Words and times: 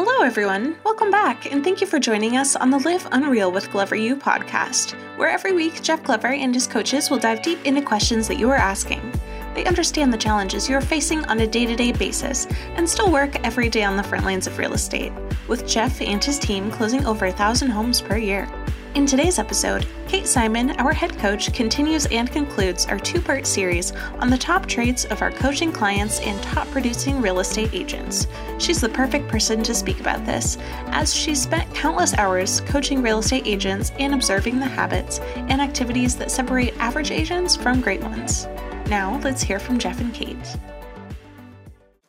Hello, 0.00 0.24
everyone. 0.24 0.76
Welcome 0.84 1.10
back, 1.10 1.50
and 1.50 1.64
thank 1.64 1.80
you 1.80 1.86
for 1.88 1.98
joining 1.98 2.36
us 2.36 2.54
on 2.54 2.70
the 2.70 2.78
Live 2.78 3.08
Unreal 3.10 3.50
with 3.50 3.68
Glover 3.72 3.96
U 3.96 4.14
podcast, 4.14 4.92
where 5.18 5.28
every 5.28 5.52
week 5.52 5.82
Jeff 5.82 6.04
Glover 6.04 6.28
and 6.28 6.54
his 6.54 6.68
coaches 6.68 7.10
will 7.10 7.18
dive 7.18 7.42
deep 7.42 7.58
into 7.66 7.82
questions 7.82 8.28
that 8.28 8.38
you 8.38 8.48
are 8.48 8.54
asking. 8.54 9.12
They 9.56 9.64
understand 9.64 10.12
the 10.12 10.16
challenges 10.16 10.68
you 10.68 10.76
are 10.76 10.80
facing 10.80 11.24
on 11.24 11.40
a 11.40 11.48
day 11.48 11.66
to 11.66 11.74
day 11.74 11.90
basis 11.90 12.46
and 12.76 12.88
still 12.88 13.10
work 13.10 13.44
every 13.44 13.68
day 13.68 13.82
on 13.82 13.96
the 13.96 14.04
front 14.04 14.24
lines 14.24 14.46
of 14.46 14.56
real 14.56 14.74
estate, 14.74 15.12
with 15.48 15.66
Jeff 15.66 16.00
and 16.00 16.22
his 16.22 16.38
team 16.38 16.70
closing 16.70 17.04
over 17.04 17.26
a 17.26 17.32
thousand 17.32 17.70
homes 17.70 18.00
per 18.00 18.16
year. 18.16 18.48
In 18.94 19.04
today's 19.06 19.38
episode, 19.38 19.86
Kate 20.08 20.26
Simon, 20.26 20.70
our 20.80 20.92
head 20.92 21.16
coach, 21.18 21.52
continues 21.52 22.06
and 22.06 22.30
concludes 22.30 22.86
our 22.86 22.98
two 22.98 23.20
part 23.20 23.46
series 23.46 23.92
on 24.18 24.30
the 24.30 24.38
top 24.38 24.66
traits 24.66 25.04
of 25.04 25.20
our 25.20 25.30
coaching 25.30 25.70
clients 25.70 26.20
and 26.20 26.42
top 26.42 26.66
producing 26.68 27.20
real 27.20 27.38
estate 27.38 27.74
agents. 27.74 28.26
She's 28.58 28.80
the 28.80 28.88
perfect 28.88 29.28
person 29.28 29.62
to 29.62 29.74
speak 29.74 30.00
about 30.00 30.24
this, 30.24 30.56
as 30.86 31.14
she's 31.14 31.40
spent 31.40 31.72
countless 31.74 32.14
hours 32.14 32.62
coaching 32.62 33.02
real 33.02 33.18
estate 33.18 33.46
agents 33.46 33.92
and 33.98 34.14
observing 34.14 34.58
the 34.58 34.66
habits 34.66 35.20
and 35.36 35.60
activities 35.60 36.16
that 36.16 36.30
separate 36.30 36.76
average 36.78 37.10
agents 37.10 37.54
from 37.54 37.82
great 37.82 38.00
ones. 38.00 38.46
Now, 38.88 39.20
let's 39.22 39.42
hear 39.42 39.60
from 39.60 39.78
Jeff 39.78 40.00
and 40.00 40.14
Kate. 40.14 40.56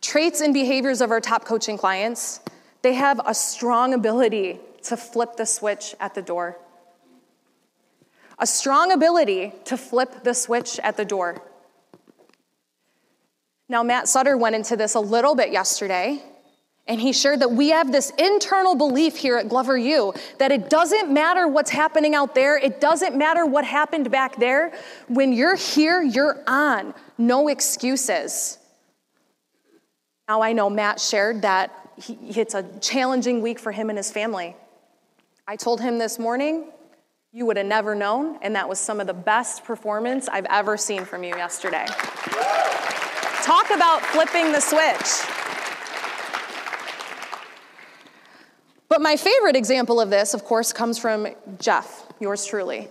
Traits 0.01 0.39
and 0.39 0.53
behaviors 0.53 1.01
of 1.01 1.11
our 1.11 1.21
top 1.21 1.43
coaching 1.43 1.77
clients, 1.77 2.39
they 2.81 2.93
have 2.93 3.19
a 3.25 3.33
strong 3.33 3.93
ability 3.93 4.59
to 4.83 4.95
flip 4.95 5.35
the 5.35 5.45
switch 5.45 5.93
at 5.99 6.15
the 6.15 6.21
door 6.21 6.57
a 8.39 8.47
strong 8.47 8.91
ability 8.91 9.53
to 9.65 9.77
flip 9.77 10.23
the 10.23 10.33
switch 10.33 10.79
at 10.79 10.97
the 10.97 11.05
door. 11.05 11.41
Now, 13.67 13.83
Matt 13.83 14.07
Sutter 14.07 14.35
went 14.35 14.55
into 14.55 14.75
this 14.75 14.95
a 14.95 14.99
little 14.99 15.35
bit 15.35 15.51
yesterday, 15.51 16.23
and 16.87 16.99
he 16.99 17.13
shared 17.13 17.41
that 17.41 17.51
we 17.51 17.69
have 17.69 17.91
this 17.91 18.11
internal 18.17 18.73
belief 18.73 19.15
here 19.15 19.37
at 19.37 19.47
Glover 19.47 19.77
U 19.77 20.13
that 20.39 20.51
it 20.51 20.71
doesn't 20.71 21.13
matter 21.13 21.47
what's 21.47 21.69
happening 21.69 22.15
out 22.15 22.33
there, 22.33 22.57
it 22.57 22.81
doesn't 22.81 23.15
matter 23.15 23.45
what 23.45 23.63
happened 23.63 24.09
back 24.09 24.37
there. 24.37 24.73
When 25.07 25.31
you're 25.31 25.55
here, 25.55 26.01
you're 26.01 26.41
on. 26.47 26.95
No 27.19 27.47
excuses. 27.47 28.57
Now, 30.27 30.41
I 30.41 30.53
know 30.53 30.69
Matt 30.69 30.99
shared 30.99 31.43
that 31.43 31.71
he, 32.01 32.13
it's 32.29 32.55
a 32.55 32.63
challenging 32.79 33.41
week 33.41 33.59
for 33.59 33.71
him 33.71 33.89
and 33.89 33.97
his 33.97 34.11
family. 34.11 34.55
I 35.47 35.55
told 35.57 35.81
him 35.81 35.99
this 35.99 36.17
morning 36.17 36.71
you 37.31 37.45
would 37.45 37.57
have 37.57 37.65
never 37.65 37.93
known, 37.93 38.39
and 38.41 38.55
that 38.55 38.67
was 38.67 38.79
some 38.79 38.99
of 38.99 39.05
the 39.05 39.13
best 39.13 39.63
performance 39.63 40.27
I've 40.27 40.47
ever 40.49 40.77
seen 40.77 41.05
from 41.05 41.23
you 41.23 41.35
yesterday. 41.35 41.85
Talk 43.43 43.69
about 43.69 44.01
flipping 44.01 44.51
the 44.51 44.59
switch. 44.59 45.35
But 48.87 49.01
my 49.01 49.15
favorite 49.15 49.55
example 49.55 50.01
of 50.01 50.09
this, 50.09 50.33
of 50.33 50.43
course, 50.43 50.73
comes 50.73 50.97
from 50.97 51.27
Jeff, 51.59 52.07
yours 52.19 52.45
truly. 52.45 52.87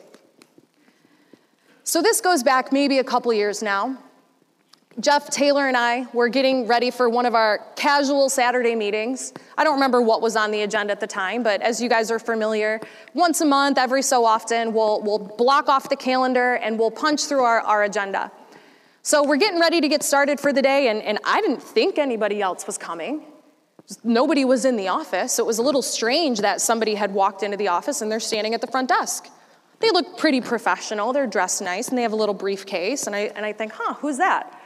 So 1.83 2.01
this 2.01 2.21
goes 2.21 2.45
back 2.45 2.73
maybe 2.73 2.99
a 2.99 3.05
couple 3.05 3.33
years 3.33 3.61
now. 3.61 3.99
Jeff 5.01 5.31
Taylor 5.31 5.69
and 5.69 5.77
I 5.77 6.09
were 6.13 6.29
getting 6.29 6.67
ready 6.67 6.91
for 6.91 7.09
one 7.09 7.25
of 7.25 7.37
our 7.37 7.65
casual 7.77 8.29
Saturday 8.29 8.75
meetings. 8.75 9.33
I 9.57 9.63
don't 9.63 9.75
remember 9.75 10.03
what 10.03 10.21
was 10.21 10.35
on 10.35 10.51
the 10.51 10.63
agenda 10.63 10.91
at 10.91 10.99
the 10.99 11.07
time, 11.07 11.45
but 11.45 11.63
as 11.63 11.81
you 11.81 11.89
guys 11.89 12.11
are 12.11 12.19
familiar, 12.19 12.81
once 13.15 13.41
a 13.41 13.45
month, 13.45 13.79
every 13.79 14.03
so 14.03 14.25
often, 14.25 14.73
we'll, 14.73 15.01
we'll 15.03 15.21
block 15.21 15.69
off 15.69 15.89
the 15.89 15.95
calendar 15.95 16.55
and 16.55 16.81
we'll 16.81 16.91
punch 16.91 17.27
through 17.27 17.45
our, 17.45 17.61
our 17.61 17.85
agenda. 17.85 18.33
So 19.03 19.23
we're 19.23 19.37
getting 19.37 19.61
ready 19.61 19.81
to 19.81 19.87
get 19.87 20.03
started 20.03 20.41
for 20.41 20.53
the 20.53 20.63
day, 20.63 20.89
and, 20.89 21.01
and 21.03 21.21
I 21.25 21.41
didn't 21.43 21.63
think 21.63 21.97
anybody 21.97 22.43
else 22.43 22.67
was 22.67 22.77
coming. 22.77 23.23
Nobody 24.03 24.45
was 24.45 24.65
in 24.65 24.77
the 24.77 24.89
office, 24.89 25.35
so 25.35 25.45
it 25.45 25.47
was 25.47 25.59
a 25.59 25.63
little 25.63 25.81
strange 25.81 26.41
that 26.41 26.61
somebody 26.61 26.97
had 26.97 27.15
walked 27.15 27.45
into 27.45 27.57
the 27.57 27.69
office 27.69 28.03
and 28.03 28.11
they're 28.11 28.19
standing 28.19 28.53
at 28.53 28.61
the 28.61 28.67
front 28.67 28.89
desk. 28.89 29.29
They 29.79 29.93
look 29.93 30.19
pretty 30.19 30.41
professional, 30.41 31.13
they're 31.13 31.29
dressed 31.29 31.63
nice, 31.63 31.89
and 31.89 31.97
they 31.97 32.03
have 32.03 32.13
a 32.13 32.17
little 32.17 32.35
briefcase, 32.35 33.07
and 33.07 33.15
I, 33.15 33.31
and 33.37 33.47
I 33.47 33.53
think, 33.53 33.73
huh, 33.73 33.95
who's 33.95 34.19
that? 34.19 34.58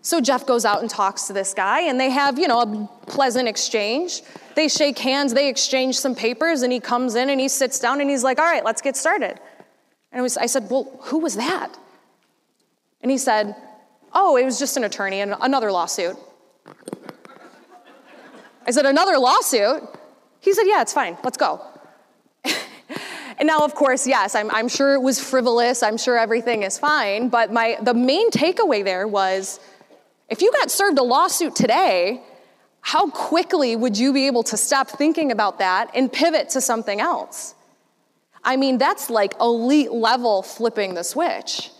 So 0.00 0.20
Jeff 0.20 0.46
goes 0.46 0.64
out 0.64 0.80
and 0.80 0.88
talks 0.88 1.26
to 1.26 1.32
this 1.32 1.54
guy, 1.54 1.82
and 1.82 1.98
they 1.98 2.10
have, 2.10 2.38
you 2.38 2.48
know, 2.48 2.60
a 2.60 3.06
pleasant 3.06 3.48
exchange. 3.48 4.22
They 4.54 4.68
shake 4.68 4.98
hands, 4.98 5.34
they 5.34 5.48
exchange 5.48 5.98
some 5.98 6.14
papers, 6.14 6.62
and 6.62 6.72
he 6.72 6.80
comes 6.80 7.14
in 7.14 7.28
and 7.30 7.40
he 7.40 7.48
sits 7.48 7.78
down 7.78 8.00
and 8.00 8.08
he's 8.08 8.24
like, 8.24 8.38
All 8.38 8.44
right, 8.44 8.64
let's 8.64 8.80
get 8.80 8.96
started. 8.96 9.38
And 10.12 10.24
I 10.40 10.46
said, 10.46 10.70
Well, 10.70 10.90
who 11.02 11.18
was 11.18 11.36
that? 11.36 11.76
And 13.02 13.10
he 13.10 13.18
said, 13.18 13.54
Oh, 14.12 14.36
it 14.36 14.44
was 14.44 14.58
just 14.58 14.76
an 14.76 14.84
attorney 14.84 15.20
and 15.20 15.34
another 15.40 15.70
lawsuit. 15.70 16.16
I 18.66 18.70
said, 18.70 18.86
Another 18.86 19.18
lawsuit? 19.18 19.82
He 20.40 20.52
said, 20.54 20.64
Yeah, 20.66 20.82
it's 20.82 20.92
fine, 20.92 21.16
let's 21.22 21.36
go. 21.36 21.60
And 23.40 23.46
now, 23.46 23.60
of 23.60 23.76
course, 23.76 24.04
yes, 24.04 24.34
I'm, 24.34 24.50
I'm, 24.50 24.66
sure 24.66 24.94
it 24.94 25.00
was 25.00 25.20
frivolous. 25.20 25.84
I'm 25.84 25.96
sure 25.96 26.18
everything 26.18 26.64
is 26.64 26.76
fine. 26.76 27.28
But 27.28 27.52
my, 27.52 27.78
the 27.80 27.94
main 27.94 28.32
takeaway 28.32 28.82
there 28.82 29.06
was 29.06 29.60
if 30.28 30.42
you 30.42 30.52
got 30.52 30.70
served 30.70 30.98
a 30.98 31.02
lawsuit 31.02 31.54
today, 31.54 32.22
how 32.80 33.10
quickly 33.10 33.76
would 33.76 33.98
you 33.98 34.12
be 34.12 34.26
able 34.26 34.42
to 34.44 34.56
stop 34.56 34.88
thinking 34.88 35.32
about 35.32 35.58
that 35.58 35.90
and 35.94 36.12
pivot 36.12 36.50
to 36.50 36.60
something 36.60 37.00
else? 37.00 37.54
I 38.44 38.56
mean, 38.56 38.78
that's 38.78 39.10
like 39.10 39.34
elite 39.40 39.92
level 39.92 40.42
flipping 40.42 40.94
the 40.94 41.02
switch. 41.02 41.70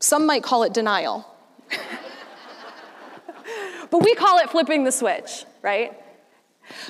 Some 0.00 0.26
might 0.26 0.42
call 0.42 0.62
it 0.62 0.74
denial. 0.74 1.26
but 3.90 4.04
we 4.04 4.14
call 4.14 4.38
it 4.38 4.50
flipping 4.50 4.84
the 4.84 4.92
switch, 4.92 5.44
right? 5.62 5.92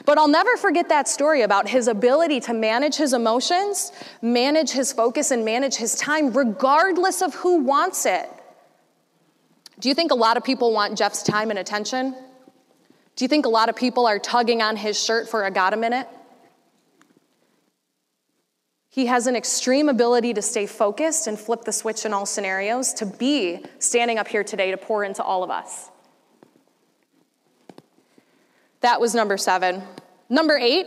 But 0.05 0.19
I'll 0.19 0.29
never 0.29 0.57
forget 0.57 0.89
that 0.89 1.09
story 1.09 1.43
about 1.43 1.69
his 1.69 1.89
ability 1.89 2.41
to 2.41 2.55
manage 2.55 2.97
his 2.97 3.13
emotions, 3.13 3.93
manage 4.21 4.71
his 4.71 4.93
focus, 4.93 5.31
and 5.31 5.45
manage 5.45 5.77
his 5.77 5.95
time, 5.95 6.33
regardless 6.33 7.23
of 7.23 7.35
who 7.35 7.63
wants 7.63 8.05
it. 8.05 8.29
Do 9.81 9.89
you 9.89 9.95
think 9.95 10.11
a 10.11 10.17
lot 10.17 10.37
of 10.37 10.45
people 10.45 10.73
want 10.73 10.99
Jeff's 10.99 11.23
time 11.23 11.51
and 11.51 11.59
attention? 11.59 12.15
Do 13.15 13.25
you 13.25 13.29
think 13.29 13.47
a 13.47 13.49
lot 13.49 13.69
of 13.69 13.77
people 13.77 14.07
are 14.07 14.19
tugging 14.19 14.63
on 14.63 14.77
his 14.77 15.03
shirt 15.03 15.29
for 15.29 15.45
a 15.45 15.51
got 15.51 15.75
a 15.75 15.77
minute? 15.77 16.09
He 18.91 19.07
has 19.07 19.29
an 19.29 19.37
extreme 19.37 19.89
ability 19.89 20.35
to 20.35 20.43
stay 20.43 20.67
focused 20.67 21.29
and 21.29 21.39
flip 21.39 21.63
the 21.63 21.73
switch 21.73 22.05
in 22.05 22.13
all 22.13 22.27
scenarios, 22.27 22.93
to 22.95 23.07
be 23.07 23.65
standing 23.79 24.19
up 24.19 24.27
here 24.27 24.43
today 24.43 24.73
to 24.73 24.77
pour 24.77 25.05
into 25.05 25.23
all 25.23 25.45
of 25.45 25.51
us. 25.51 25.91
That 28.81 29.01
was 29.01 29.15
number 29.15 29.37
seven. 29.37 29.83
Number 30.29 30.57
eight. 30.59 30.87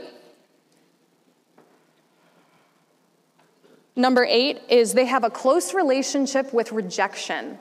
Number 3.95 4.25
eight 4.25 4.61
is 4.69 4.93
they 4.93 5.05
have 5.05 5.23
a 5.23 5.29
close 5.29 5.73
relationship 5.73 6.53
with 6.53 6.71
rejection. 6.71 7.59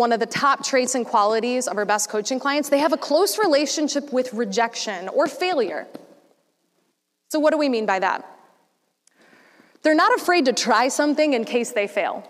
One 0.00 0.12
of 0.12 0.18
the 0.18 0.26
top 0.26 0.64
traits 0.64 0.94
and 0.94 1.04
qualities 1.04 1.68
of 1.68 1.76
our 1.76 1.84
best 1.84 2.08
coaching 2.08 2.40
clients, 2.40 2.70
they 2.70 2.78
have 2.78 2.94
a 2.94 2.96
close 2.96 3.38
relationship 3.38 4.12
with 4.12 4.32
rejection 4.32 5.08
or 5.10 5.28
failure. 5.28 5.86
So, 7.28 7.38
what 7.38 7.52
do 7.52 7.58
we 7.58 7.68
mean 7.68 7.86
by 7.86 7.98
that? 8.00 8.26
They're 9.82 9.94
not 9.94 10.12
afraid 10.18 10.46
to 10.46 10.52
try 10.52 10.88
something 10.88 11.34
in 11.34 11.44
case 11.44 11.72
they 11.72 11.86
fail. 11.86 12.28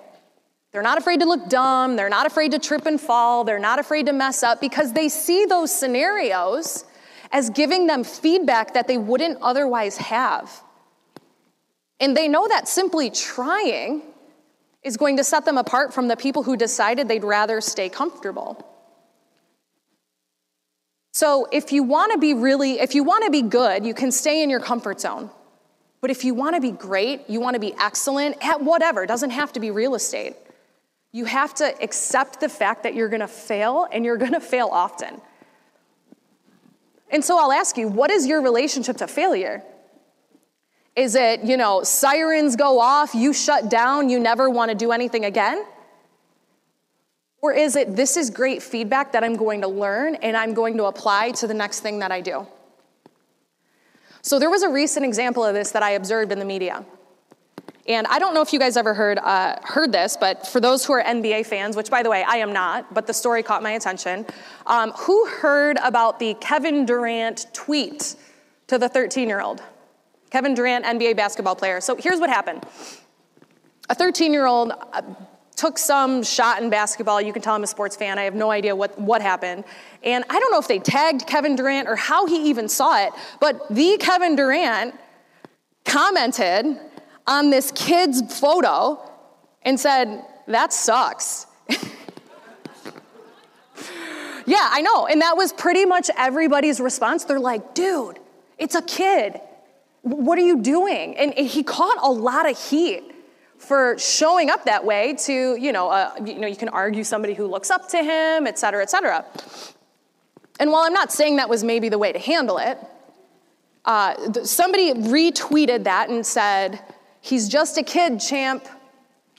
They're 0.72 0.82
not 0.82 0.98
afraid 0.98 1.20
to 1.20 1.26
look 1.26 1.48
dumb. 1.48 1.96
They're 1.96 2.08
not 2.08 2.26
afraid 2.26 2.50
to 2.52 2.58
trip 2.58 2.86
and 2.86 3.00
fall. 3.00 3.44
They're 3.44 3.58
not 3.58 3.78
afraid 3.78 4.06
to 4.06 4.12
mess 4.12 4.42
up 4.42 4.60
because 4.60 4.92
they 4.92 5.08
see 5.08 5.46
those 5.46 5.72
scenarios 5.72 6.84
as 7.32 7.50
giving 7.50 7.86
them 7.86 8.02
feedback 8.04 8.74
that 8.74 8.88
they 8.88 8.98
wouldn't 8.98 9.38
otherwise 9.40 9.96
have. 9.96 10.62
And 12.00 12.16
they 12.16 12.28
know 12.28 12.48
that 12.48 12.66
simply 12.66 13.10
trying 13.10 14.02
is 14.82 14.96
going 14.96 15.16
to 15.18 15.24
set 15.24 15.44
them 15.44 15.58
apart 15.58 15.92
from 15.92 16.08
the 16.08 16.16
people 16.16 16.42
who 16.42 16.56
decided 16.56 17.08
they'd 17.08 17.24
rather 17.24 17.60
stay 17.60 17.88
comfortable. 17.88 18.66
So, 21.12 21.48
if 21.52 21.72
you 21.72 21.82
want 21.82 22.12
to 22.12 22.18
be 22.18 22.34
really, 22.34 22.80
if 22.80 22.94
you 22.94 23.02
want 23.04 23.24
to 23.24 23.30
be 23.30 23.42
good, 23.42 23.84
you 23.84 23.94
can 23.94 24.12
stay 24.12 24.42
in 24.42 24.48
your 24.48 24.60
comfort 24.60 25.00
zone. 25.00 25.30
But 26.00 26.10
if 26.10 26.24
you 26.24 26.34
want 26.34 26.54
to 26.54 26.60
be 26.60 26.70
great, 26.70 27.28
you 27.28 27.40
want 27.40 27.54
to 27.54 27.60
be 27.60 27.74
excellent 27.78 28.36
at 28.42 28.62
whatever, 28.62 29.02
it 29.02 29.08
doesn't 29.08 29.30
have 29.30 29.52
to 29.54 29.60
be 29.60 29.70
real 29.70 29.94
estate. 29.94 30.36
You 31.12 31.24
have 31.24 31.54
to 31.54 31.82
accept 31.82 32.40
the 32.40 32.48
fact 32.48 32.84
that 32.84 32.94
you're 32.94 33.08
going 33.08 33.20
to 33.20 33.28
fail 33.28 33.86
and 33.92 34.04
you're 34.04 34.16
going 34.16 34.32
to 34.32 34.40
fail 34.40 34.68
often. 34.70 35.20
And 37.10 37.24
so 37.24 37.38
I'll 37.38 37.52
ask 37.52 37.76
you, 37.76 37.88
what 37.88 38.10
is 38.10 38.26
your 38.26 38.40
relationship 38.40 38.98
to 38.98 39.08
failure? 39.08 39.64
Is 40.96 41.14
it, 41.14 41.44
you 41.44 41.56
know, 41.56 41.82
sirens 41.82 42.56
go 42.56 42.80
off, 42.80 43.14
you 43.14 43.32
shut 43.32 43.70
down, 43.70 44.08
you 44.08 44.18
never 44.18 44.50
want 44.50 44.70
to 44.70 44.74
do 44.74 44.92
anything 44.92 45.24
again? 45.24 45.64
Or 47.42 47.52
is 47.52 47.76
it, 47.76 47.96
this 47.96 48.16
is 48.16 48.28
great 48.28 48.62
feedback 48.62 49.12
that 49.12 49.24
I'm 49.24 49.36
going 49.36 49.62
to 49.62 49.68
learn 49.68 50.16
and 50.16 50.36
I'm 50.36 50.52
going 50.52 50.76
to 50.76 50.84
apply 50.84 51.30
to 51.32 51.46
the 51.46 51.54
next 51.54 51.80
thing 51.80 52.00
that 52.00 52.12
I 52.12 52.20
do? 52.20 52.46
So 54.22 54.38
there 54.38 54.50
was 54.50 54.62
a 54.62 54.68
recent 54.68 55.06
example 55.06 55.44
of 55.44 55.54
this 55.54 55.70
that 55.70 55.82
I 55.82 55.92
observed 55.92 56.32
in 56.32 56.38
the 56.38 56.44
media. 56.44 56.84
And 57.86 58.06
I 58.08 58.18
don't 58.18 58.34
know 58.34 58.42
if 58.42 58.52
you 58.52 58.58
guys 58.58 58.76
ever 58.76 58.92
heard, 58.92 59.18
uh, 59.18 59.56
heard 59.62 59.90
this, 59.90 60.16
but 60.20 60.46
for 60.46 60.60
those 60.60 60.84
who 60.84 60.92
are 60.92 61.02
NBA 61.02 61.46
fans, 61.46 61.76
which 61.76 61.90
by 61.90 62.02
the 62.02 62.10
way, 62.10 62.22
I 62.26 62.36
am 62.36 62.52
not, 62.52 62.92
but 62.92 63.06
the 63.06 63.14
story 63.14 63.42
caught 63.42 63.62
my 63.62 63.72
attention, 63.72 64.26
um, 64.66 64.92
who 64.92 65.26
heard 65.26 65.78
about 65.82 66.18
the 66.18 66.34
Kevin 66.34 66.84
Durant 66.84 67.46
tweet 67.54 68.16
to 68.66 68.76
the 68.76 68.88
13 68.88 69.28
year 69.28 69.40
old? 69.40 69.62
Kevin 70.30 70.54
Durant, 70.54 70.84
NBA 70.84 71.16
basketball 71.16 71.56
player. 71.56 71.80
So 71.80 71.96
here's 71.96 72.20
what 72.20 72.30
happened 72.30 72.64
a 73.88 73.94
13 73.94 74.32
year 74.32 74.46
old 74.46 74.72
uh, 74.92 75.02
took 75.56 75.76
some 75.76 76.22
shot 76.22 76.62
in 76.62 76.70
basketball. 76.70 77.20
You 77.20 77.34
can 77.34 77.42
tell 77.42 77.54
I'm 77.54 77.64
a 77.64 77.66
sports 77.66 77.94
fan. 77.94 78.18
I 78.18 78.22
have 78.22 78.34
no 78.34 78.50
idea 78.50 78.74
what, 78.74 78.98
what 78.98 79.20
happened. 79.20 79.64
And 80.02 80.24
I 80.30 80.40
don't 80.40 80.50
know 80.50 80.58
if 80.58 80.68
they 80.68 80.78
tagged 80.78 81.26
Kevin 81.26 81.54
Durant 81.54 81.86
or 81.86 81.96
how 81.96 82.24
he 82.24 82.48
even 82.48 82.66
saw 82.66 83.04
it, 83.04 83.12
but 83.40 83.68
the 83.68 83.98
Kevin 84.00 84.36
Durant 84.36 84.94
commented 85.84 86.78
on 87.26 87.50
this 87.50 87.72
kid's 87.72 88.22
photo 88.40 88.98
and 89.60 89.78
said, 89.78 90.24
That 90.46 90.72
sucks. 90.72 91.46
yeah, 94.46 94.66
I 94.70 94.80
know. 94.80 95.06
And 95.06 95.20
that 95.20 95.36
was 95.36 95.52
pretty 95.52 95.84
much 95.84 96.08
everybody's 96.16 96.80
response. 96.80 97.24
They're 97.24 97.38
like, 97.38 97.74
Dude, 97.74 98.18
it's 98.56 98.76
a 98.76 98.82
kid. 98.82 99.38
What 100.02 100.38
are 100.38 100.42
you 100.42 100.60
doing? 100.60 101.16
And 101.16 101.34
he 101.34 101.62
caught 101.62 101.98
a 102.00 102.10
lot 102.10 102.48
of 102.50 102.58
heat 102.58 103.04
for 103.58 103.98
showing 103.98 104.48
up 104.48 104.64
that 104.64 104.84
way 104.84 105.14
to, 105.26 105.54
you 105.56 105.72
know, 105.72 105.90
uh, 105.90 106.14
you 106.24 106.38
know, 106.38 106.46
you 106.46 106.56
can 106.56 106.70
argue 106.70 107.04
somebody 107.04 107.34
who 107.34 107.46
looks 107.46 107.70
up 107.70 107.88
to 107.90 107.98
him, 107.98 108.46
et 108.46 108.58
cetera, 108.58 108.82
et 108.82 108.88
cetera. 108.88 109.24
And 110.58 110.70
while 110.70 110.82
I'm 110.82 110.94
not 110.94 111.12
saying 111.12 111.36
that 111.36 111.48
was 111.48 111.62
maybe 111.62 111.90
the 111.90 111.98
way 111.98 112.12
to 112.12 112.18
handle 112.18 112.56
it, 112.56 112.78
uh, 113.84 114.32
somebody 114.44 114.92
retweeted 114.94 115.84
that 115.84 116.08
and 116.08 116.24
said, 116.24 116.80
he's 117.20 117.48
just 117.48 117.76
a 117.76 117.82
kid, 117.82 118.20
champ. 118.20 118.66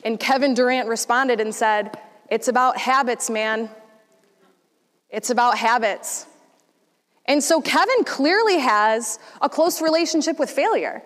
And 0.03 0.19
Kevin 0.19 0.53
Durant 0.53 0.87
responded 0.87 1.39
and 1.39 1.53
said, 1.53 1.97
it's 2.29 2.47
about 2.47 2.77
habits, 2.77 3.29
man. 3.29 3.69
It's 5.09 5.31
about 5.31 5.57
habits. 5.57 6.25
And 7.25 7.43
so 7.43 7.61
Kevin 7.61 8.03
clearly 8.03 8.59
has 8.59 9.19
a 9.41 9.49
close 9.49 9.81
relationship 9.81 10.39
with 10.39 10.49
failure. 10.49 11.03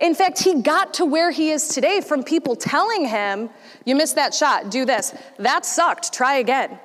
In 0.00 0.14
fact, 0.14 0.42
he 0.42 0.60
got 0.60 0.94
to 0.94 1.04
where 1.04 1.30
he 1.30 1.50
is 1.50 1.68
today 1.68 2.00
from 2.00 2.22
people 2.22 2.56
telling 2.56 3.06
him, 3.06 3.48
You 3.84 3.94
missed 3.94 4.16
that 4.16 4.34
shot, 4.34 4.70
do 4.70 4.84
this. 4.84 5.14
That 5.38 5.64
sucked, 5.64 6.12
try 6.12 6.36
again. 6.36 6.78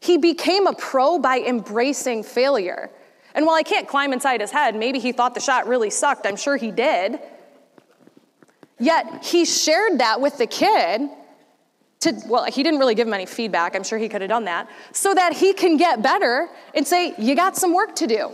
He 0.00 0.18
became 0.18 0.66
a 0.66 0.74
pro 0.74 1.18
by 1.18 1.40
embracing 1.40 2.22
failure. 2.22 2.90
And 3.34 3.46
while 3.46 3.56
I 3.56 3.62
can't 3.62 3.88
climb 3.88 4.12
inside 4.12 4.40
his 4.40 4.50
head, 4.50 4.76
maybe 4.76 5.00
he 5.00 5.12
thought 5.12 5.34
the 5.34 5.40
shot 5.40 5.66
really 5.66 5.90
sucked, 5.90 6.26
I'm 6.26 6.36
sure 6.36 6.56
he 6.56 6.70
did. 6.70 7.18
Yet 8.78 9.24
he 9.24 9.44
shared 9.44 9.98
that 9.98 10.20
with 10.20 10.38
the 10.38 10.46
kid 10.46 11.08
to, 12.04 12.18
well, 12.26 12.44
he 12.44 12.62
didn't 12.62 12.78
really 12.78 12.94
give 12.94 13.06
him 13.06 13.14
any 13.14 13.26
feedback. 13.26 13.76
I'm 13.76 13.84
sure 13.84 13.98
he 13.98 14.08
could 14.08 14.22
have 14.22 14.30
done 14.30 14.44
that. 14.44 14.68
So 14.92 15.12
that 15.14 15.34
he 15.34 15.52
can 15.52 15.76
get 15.76 16.02
better 16.02 16.48
and 16.74 16.86
say, 16.86 17.14
You 17.18 17.34
got 17.34 17.56
some 17.56 17.74
work 17.74 17.94
to 17.96 18.06
do 18.06 18.30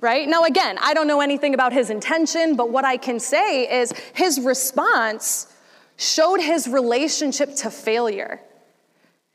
right? 0.00 0.28
Now, 0.28 0.44
again, 0.44 0.78
I 0.80 0.94
don't 0.94 1.08
know 1.08 1.20
anything 1.20 1.54
about 1.54 1.72
his 1.72 1.90
intention, 1.90 2.54
but 2.54 2.70
what 2.70 2.84
I 2.84 2.96
can 2.96 3.18
say 3.18 3.80
is 3.80 3.92
his 4.14 4.40
response 4.40 5.52
showed 5.96 6.40
his 6.40 6.68
relationship 6.68 7.54
to 7.56 7.70
failure. 7.70 8.40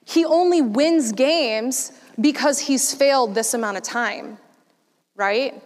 He 0.05 0.25
only 0.25 0.61
wins 0.61 1.11
games 1.11 1.91
because 2.19 2.59
he's 2.59 2.93
failed 2.93 3.35
this 3.35 3.53
amount 3.53 3.77
of 3.77 3.83
time, 3.83 4.37
right? 5.15 5.61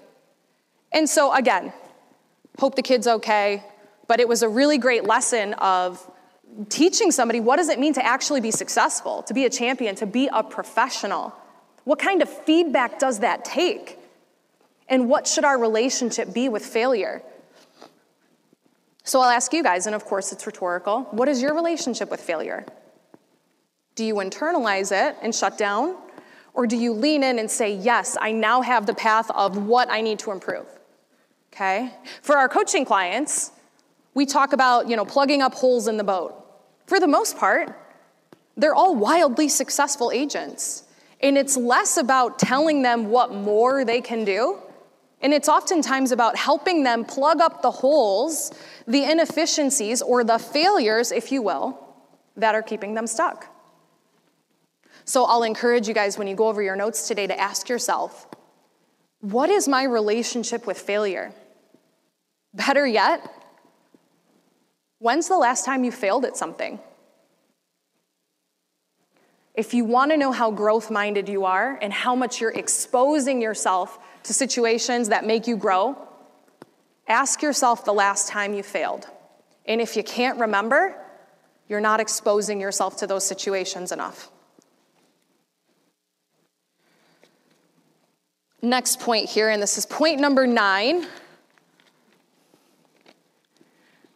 And 0.92 1.08
so, 1.08 1.34
again, 1.34 1.74
hope 2.58 2.76
the 2.76 2.82
kid's 2.82 3.08
okay, 3.08 3.64
but 4.08 4.20
it 4.20 4.28
was 4.28 4.42
a 4.42 4.50
really 4.50 4.78
great 4.78 5.04
lesson 5.04 5.54
of 5.56 6.10
teaching 6.70 7.12
somebody 7.12 7.40
what 7.40 7.58
does 7.58 7.70
it 7.70 7.80
mean 7.80 7.94
to 7.94 8.06
actually 8.06 8.42
be 8.42 8.52
successful, 8.52 9.24
to 9.24 9.34
be 9.34 9.46
a 9.46 9.50
champion, 9.50 9.96
to 9.96 10.06
be 10.06 10.30
a 10.32 10.44
professional. 10.44 11.34
What 11.84 12.00
kind 12.00 12.22
of 12.22 12.30
feedback 12.30 13.00
does 13.00 13.20
that 13.20 13.46
take? 13.46 14.00
And 14.90 15.10
what 15.10 15.28
should 15.28 15.46
our 15.46 15.60
relationship 15.60 16.34
be 16.34 16.50
with 16.50 16.66
failure? 16.66 17.22
So 19.04 19.22
I'll 19.22 19.30
ask 19.30 19.54
you 19.54 19.64
guys, 19.64 19.86
and 19.86 19.96
of 19.96 20.04
course 20.06 20.32
it's 20.32 20.46
rhetorical 20.46 21.04
what 21.12 21.30
is 21.30 21.42
your 21.42 21.54
relationship 21.54 22.10
with 22.12 22.22
failure? 22.22 22.66
Do 23.96 24.04
you 24.04 24.16
internalize 24.16 24.92
it 24.92 25.18
and 25.22 25.34
shut 25.34 25.58
down? 25.58 25.96
Or 26.54 26.66
do 26.66 26.76
you 26.76 26.94
lean 26.94 27.24
in 27.24 27.38
and 27.38 27.50
say, 27.50 27.76
yes, 27.76 28.18
I 28.20 28.32
now 28.32 28.62
have 28.62 28.88
the 28.88 28.94
path 28.94 29.30
of 29.32 29.58
what 29.58 29.90
I 29.92 30.02
need 30.02 30.20
to 30.20 30.32
improve? 30.32 30.66
Okay? 31.54 31.94
For 32.24 32.36
our 32.36 32.50
coaching 32.50 32.84
clients, 32.84 33.52
we 34.14 34.26
talk 34.26 34.54
about, 34.54 34.90
you 34.90 34.96
know, 34.96 35.06
plugging 35.06 35.44
up 35.44 35.54
holes 35.54 35.88
in 35.88 35.98
the 35.98 36.04
boat. 36.04 36.47
For 36.88 37.00
the 37.00 37.08
most 37.08 37.38
part, 37.38 37.78
they're 38.56 38.76
all 38.76 38.96
wildly 38.96 39.50
successful 39.50 40.12
agents. 40.12 40.84
And 41.22 41.38
it's 41.38 41.56
less 41.56 41.98
about 41.98 42.40
telling 42.40 42.82
them 42.82 43.10
what 43.10 43.34
more 43.34 43.86
they 43.86 44.02
can 44.02 44.26
do 44.26 44.60
and 45.22 45.34
it's 45.34 45.50
oftentimes 45.50 46.12
about 46.12 46.36
helping 46.36 46.84
them 46.84 47.04
plug 47.04 47.42
up 47.42 47.62
the 47.62 47.72
holes, 47.72 48.52
the 48.88 49.04
inefficiencies, 49.04 50.02
or 50.02 50.24
the 50.24 50.38
failures, 50.38 51.12
if 51.12 51.32
you 51.32 51.42
will, 51.42 51.80
that 52.36 52.54
are 52.54 52.62
keeping 52.62 52.94
them 52.94 53.08
stuck. 53.08 53.48
So 55.06 55.26
I'll 55.26 55.44
encourage 55.44 55.88
you 55.88 55.94
guys 55.94 56.18
when 56.18 56.28
you 56.28 56.36
go 56.36 56.48
over 56.48 56.62
your 56.62 56.76
notes 56.76 57.08
today 57.08 57.28
to 57.28 57.40
ask 57.40 57.70
yourself 57.70 58.28
what 59.22 59.50
is 59.50 59.68
my 59.68 59.84
relationship 59.84 60.68
with 60.68 60.78
failure? 60.78 61.34
Better 62.54 62.86
yet, 62.86 63.28
when's 65.00 65.28
the 65.28 65.38
last 65.38 65.66
time 65.66 65.84
you 65.84 65.92
failed 65.92 66.26
at 66.26 66.38
something? 66.38 66.80
If 69.54 69.74
you 69.74 69.86
want 69.86 70.12
to 70.12 70.18
know 70.18 70.32
how 70.32 70.52
growth 70.52 70.92
minded 70.92 71.28
you 71.28 71.46
are 71.46 71.80
and 71.82 71.92
how 71.92 72.16
much 72.16 72.40
you're 72.40 72.52
exposing 72.52 73.42
yourself 73.42 73.98
to 74.24 74.34
situations 74.34 75.10
that 75.10 75.26
make 75.26 75.48
you 75.48 75.58
grow, 75.58 75.98
ask 77.08 77.42
yourself 77.42 77.84
the 77.84 77.94
last 77.94 78.28
time 78.28 78.54
you 78.54 78.62
failed. 78.62 79.08
And 79.66 79.82
if 79.82 79.96
you 79.96 80.04
can't 80.04 80.40
remember, 80.40 80.96
you're 81.68 81.82
not 81.82 82.00
exposing 82.00 82.62
yourself 82.62 82.98
to 82.98 83.08
those 83.08 83.26
situations 83.26 83.92
enough. 83.92 84.30
Next 88.62 89.00
point 89.00 89.30
here, 89.30 89.50
and 89.50 89.62
this 89.62 89.78
is 89.78 89.86
point 89.86 90.20
number 90.20 90.48
nine. 90.48 91.08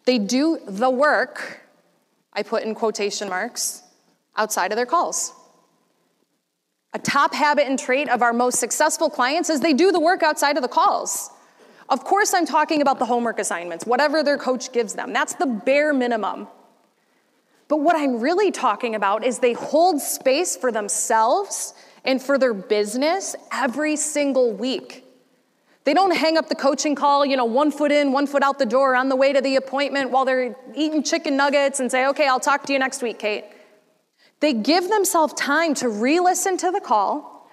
They 0.06 0.18
do 0.18 0.60
the 0.66 0.90
work, 0.90 1.62
I 2.34 2.44
put 2.44 2.64
in 2.64 2.76
quotation 2.76 3.30
marks, 3.30 3.84
outside 4.36 4.72
of 4.72 4.76
their 4.76 4.86
calls. 4.86 5.34
A 6.94 7.00
top 7.00 7.34
habit 7.34 7.68
and 7.68 7.80
trait 7.80 8.10
of 8.10 8.22
our 8.22 8.34
most 8.34 8.60
successful 8.60 9.10
clients 9.10 9.50
is 9.50 9.62
they 9.62 9.74
do 9.74 9.92
the 9.92 10.00
work 10.00 10.24
outside 10.24 10.58
of 10.58 10.64
the 10.64 10.70
calls. 10.70 11.30
Of 11.88 12.04
course, 12.04 12.34
I'm 12.34 12.46
talking 12.46 12.82
about 12.82 13.00
the 13.00 13.06
homework 13.06 13.40
assignments, 13.40 13.86
whatever 13.86 14.24
their 14.24 14.38
coach 14.38 14.72
gives 14.72 14.94
them. 14.94 15.14
That's 15.14 15.36
the 15.36 15.46
bare 15.46 15.94
minimum. 15.94 16.48
But 17.68 17.78
what 17.78 17.96
I'm 17.96 18.20
really 18.20 18.52
talking 18.52 18.96
about 18.96 19.24
is 19.24 19.40
they 19.40 19.54
hold 19.54 20.02
space 20.02 20.58
for 20.58 20.72
themselves 20.72 21.74
and 22.04 22.22
for 22.22 22.38
their 22.38 22.54
business 22.54 23.36
every 23.52 23.96
single 23.96 24.52
week. 24.52 25.06
They 25.84 25.94
don't 25.94 26.16
hang 26.16 26.38
up 26.38 26.48
the 26.48 26.56
coaching 26.56 26.94
call, 26.94 27.26
you 27.26 27.36
know, 27.36 27.46
one 27.46 27.72
foot 27.72 27.92
in, 27.92 28.12
one 28.12 28.28
foot 28.28 28.44
out 28.44 28.60
the 28.60 28.66
door 28.66 28.96
on 28.96 29.10
the 29.10 29.16
way 29.16 29.34
to 29.34 29.42
the 29.42 29.56
appointment 29.56 30.12
while 30.12 30.26
they're 30.26 30.56
eating 30.76 31.02
chicken 31.02 31.36
nuggets 31.36 31.80
and 31.80 31.90
say, 31.90 32.06
okay, 32.08 32.28
I'll 32.28 32.40
talk 32.40 32.66
to 32.68 32.74
you 32.74 32.80
next 32.80 33.02
week, 33.02 33.18
Kate. 33.18 33.46
They 34.42 34.54
give 34.54 34.90
themselves 34.90 35.34
time 35.34 35.74
to 35.76 35.90
re 35.90 36.20
listen 36.20 36.58
to 36.58 36.72
the 36.72 36.82
call, 36.82 37.50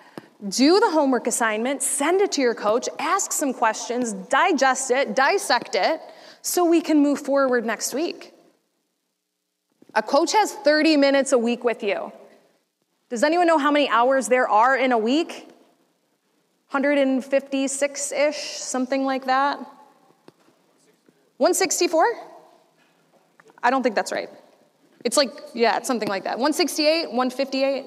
do 0.47 0.79
the 0.79 0.91
homework 0.91 1.27
assignment, 1.27 1.83
send 1.83 2.21
it 2.21 2.33
to 2.33 2.43
your 2.43 2.55
coach, 2.55 2.89
ask 2.99 3.33
some 3.33 3.55
questions, 3.55 4.13
digest 4.13 4.91
it, 4.91 5.17
dissect 5.17 5.75
it, 5.75 6.01
so 6.43 6.65
we 6.65 6.81
can 6.81 6.99
move 7.01 7.21
forward 7.21 7.65
next 7.65 7.95
week. 7.95 8.33
A 9.95 10.03
coach 10.03 10.33
has 10.33 10.53
30 10.53 10.97
minutes 10.97 11.33
a 11.33 11.39
week 11.39 11.65
with 11.65 11.83
you. 11.83 12.13
Does 13.09 13.25
anyone 13.25 13.47
know 13.47 13.59
how 13.59 13.71
many 13.71 13.89
hours 13.89 14.29
there 14.29 14.49
are 14.49 14.77
in 14.77 14.93
a 14.93 14.99
week? 14.99 15.49
156 16.71 18.13
ish, 18.13 18.37
something 18.37 19.05
like 19.05 19.25
that. 19.25 19.59
164? 21.39 22.05
I 23.63 23.71
don't 23.71 23.83
think 23.83 23.95
that's 23.95 24.13
right. 24.13 24.29
It's 25.05 25.17
like, 25.17 25.31
yeah, 25.55 25.79
it's 25.79 25.87
something 25.87 26.09
like 26.09 26.25
that. 26.25 26.33
168, 26.39 27.07
158. 27.07 27.87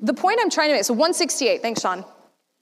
The 0.00 0.14
point 0.14 0.40
I'm 0.42 0.50
trying 0.50 0.70
to 0.70 0.74
make, 0.74 0.84
so 0.84 0.94
168, 0.94 1.62
thanks, 1.62 1.82
Sean. 1.82 2.04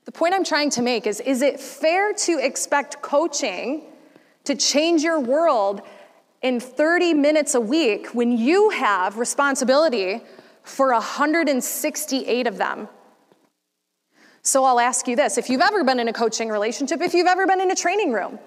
The 0.04 0.12
point 0.12 0.34
I'm 0.34 0.44
trying 0.44 0.70
to 0.70 0.82
make 0.82 1.06
is 1.06 1.20
is 1.20 1.40
it 1.42 1.60
fair 1.60 2.12
to 2.12 2.38
expect 2.38 3.00
coaching 3.00 3.84
to 4.44 4.54
change 4.54 5.02
your 5.02 5.20
world 5.20 5.82
in 6.42 6.60
30 6.60 7.14
minutes 7.14 7.54
a 7.54 7.60
week 7.60 8.08
when 8.08 8.36
you 8.36 8.70
have 8.70 9.18
responsibility 9.18 10.20
for 10.62 10.92
168 10.92 12.46
of 12.46 12.58
them? 12.58 12.88
So 14.48 14.64
I'll 14.64 14.80
ask 14.80 15.06
you 15.06 15.14
this 15.14 15.36
if 15.36 15.50
you've 15.50 15.60
ever 15.60 15.84
been 15.84 16.00
in 16.00 16.08
a 16.08 16.12
coaching 16.14 16.48
relationship, 16.48 17.02
if 17.02 17.12
you've 17.12 17.26
ever 17.26 17.46
been 17.46 17.60
in 17.60 17.70
a 17.70 17.74
training 17.74 18.12
room, 18.12 18.38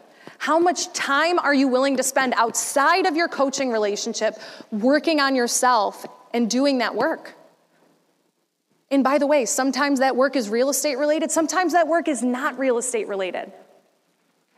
How 0.42 0.58
much 0.58 0.92
time 0.94 1.38
are 1.38 1.54
you 1.54 1.68
willing 1.68 1.98
to 1.98 2.04
spend 2.04 2.34
outside 2.34 3.06
of 3.06 3.16
your 3.16 3.28
coaching 3.28 3.70
relationship 3.70 4.40
working 4.72 5.20
on 5.20 5.36
yourself 5.36 6.04
and 6.34 6.50
doing 6.50 6.80
that 6.80 6.96
work? 6.96 7.36
And 8.90 9.04
by 9.04 9.20
the 9.20 9.28
way, 9.28 9.46
sometimes 9.46 10.00
that 10.00 10.16
work 10.16 10.36
is 10.36 10.50
real 10.50 10.72
estate 10.72 10.98
related, 10.98 11.30
sometimes 11.30 11.74
that 11.74 11.88
work 11.88 12.08
is 12.08 12.24
not 12.24 12.58
real 12.58 12.80
estate 12.80 13.08
related. 13.08 13.54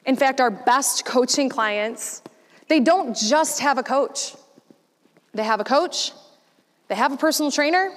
In 0.05 0.15
fact, 0.15 0.39
our 0.39 0.49
best 0.49 1.03
coaching 1.03 1.49
clients, 1.49 2.21
they 2.69 2.79
don't 2.79 3.13
just 3.13 3.59
have 3.59 3.77
a 3.77 3.83
coach. 3.83 4.37
They 5.33 5.43
have 5.43 5.59
a 5.59 5.65
coach, 5.65 6.13
they 6.87 6.95
have 6.95 7.11
a 7.11 7.17
personal 7.17 7.51
trainer, 7.51 7.91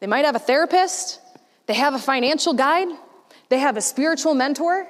they 0.00 0.08
might 0.08 0.24
have 0.24 0.34
a 0.34 0.40
therapist, 0.40 1.20
they 1.66 1.74
have 1.74 1.94
a 1.94 1.98
financial 1.98 2.54
guide, 2.54 2.88
they 3.48 3.58
have 3.58 3.76
a 3.76 3.80
spiritual 3.80 4.34
mentor. 4.34 4.86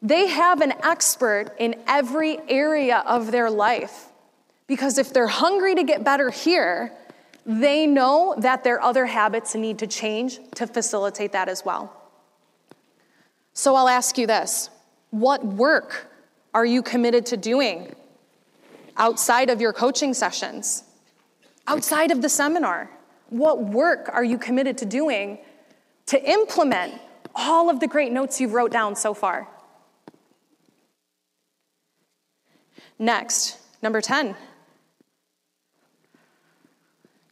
They 0.00 0.26
have 0.26 0.60
an 0.60 0.74
expert 0.82 1.52
in 1.58 1.76
every 1.86 2.38
area 2.48 3.02
of 3.06 3.32
their 3.32 3.50
life. 3.50 4.08
Because 4.66 4.98
if 4.98 5.12
they're 5.12 5.26
hungry 5.26 5.74
to 5.74 5.82
get 5.82 6.04
better 6.04 6.30
here, 6.30 6.92
they 7.46 7.86
know 7.86 8.34
that 8.38 8.64
their 8.64 8.82
other 8.82 9.06
habits 9.06 9.54
need 9.54 9.78
to 9.78 9.86
change 9.86 10.40
to 10.56 10.66
facilitate 10.66 11.32
that 11.32 11.48
as 11.48 11.64
well. 11.64 11.90
So 13.54 13.74
I'll 13.74 13.88
ask 13.88 14.18
you 14.18 14.26
this 14.26 14.70
what 15.10 15.44
work 15.44 16.10
are 16.52 16.66
you 16.66 16.82
committed 16.82 17.26
to 17.26 17.36
doing 17.36 17.94
outside 18.96 19.48
of 19.50 19.60
your 19.60 19.72
coaching 19.72 20.12
sessions, 20.12 20.84
outside 21.66 22.10
of 22.10 22.20
the 22.20 22.28
seminar? 22.28 22.90
What 23.30 23.62
work 23.62 24.10
are 24.12 24.24
you 24.24 24.38
committed 24.38 24.78
to 24.78 24.86
doing 24.86 25.38
to 26.06 26.30
implement 26.30 27.00
all 27.34 27.70
of 27.70 27.80
the 27.80 27.88
great 27.88 28.12
notes 28.12 28.40
you've 28.40 28.52
wrote 28.52 28.70
down 28.70 28.96
so 28.96 29.14
far? 29.14 29.48
Next, 32.98 33.58
number 33.82 34.00
10. 34.00 34.36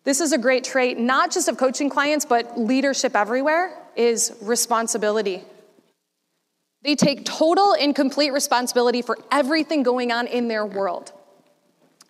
This 0.05 0.21
is 0.21 0.33
a 0.33 0.39
great 0.39 0.65
trait, 0.65 0.99
not 0.99 1.31
just 1.31 1.49
of 1.49 1.57
coaching 1.57 1.89
clients, 1.89 2.25
but 2.25 2.59
leadership 2.59 3.15
everywhere, 3.15 3.79
is 3.95 4.35
responsibility. 4.43 5.45
They 6.83 6.97
take 6.97 7.25
total 7.25 7.75
and 7.75 7.95
complete 7.95 8.33
responsibility 8.33 9.03
for 9.03 9.17
everything 9.31 9.85
going 9.85 10.11
on 10.11 10.27
in 10.27 10.49
their 10.49 10.67
world. 10.67 11.13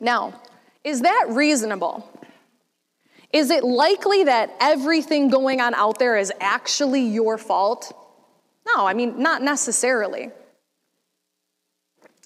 Now, 0.01 0.41
is 0.83 1.03
that 1.03 1.27
reasonable? 1.29 2.09
Is 3.33 3.51
it 3.51 3.65
likely 3.65 4.25
that 4.25 4.55
everything 4.61 5.29
going 5.29 5.61
on 5.61 5.75
out 5.75 5.99
there 5.99 6.17
is 6.17 6.33
actually 6.41 7.03
your 7.03 7.39
fault? 7.39 7.93
No, 8.67 8.87
I 8.87 8.95
mean, 8.95 9.21
not 9.21 9.43
necessarily. 9.43 10.31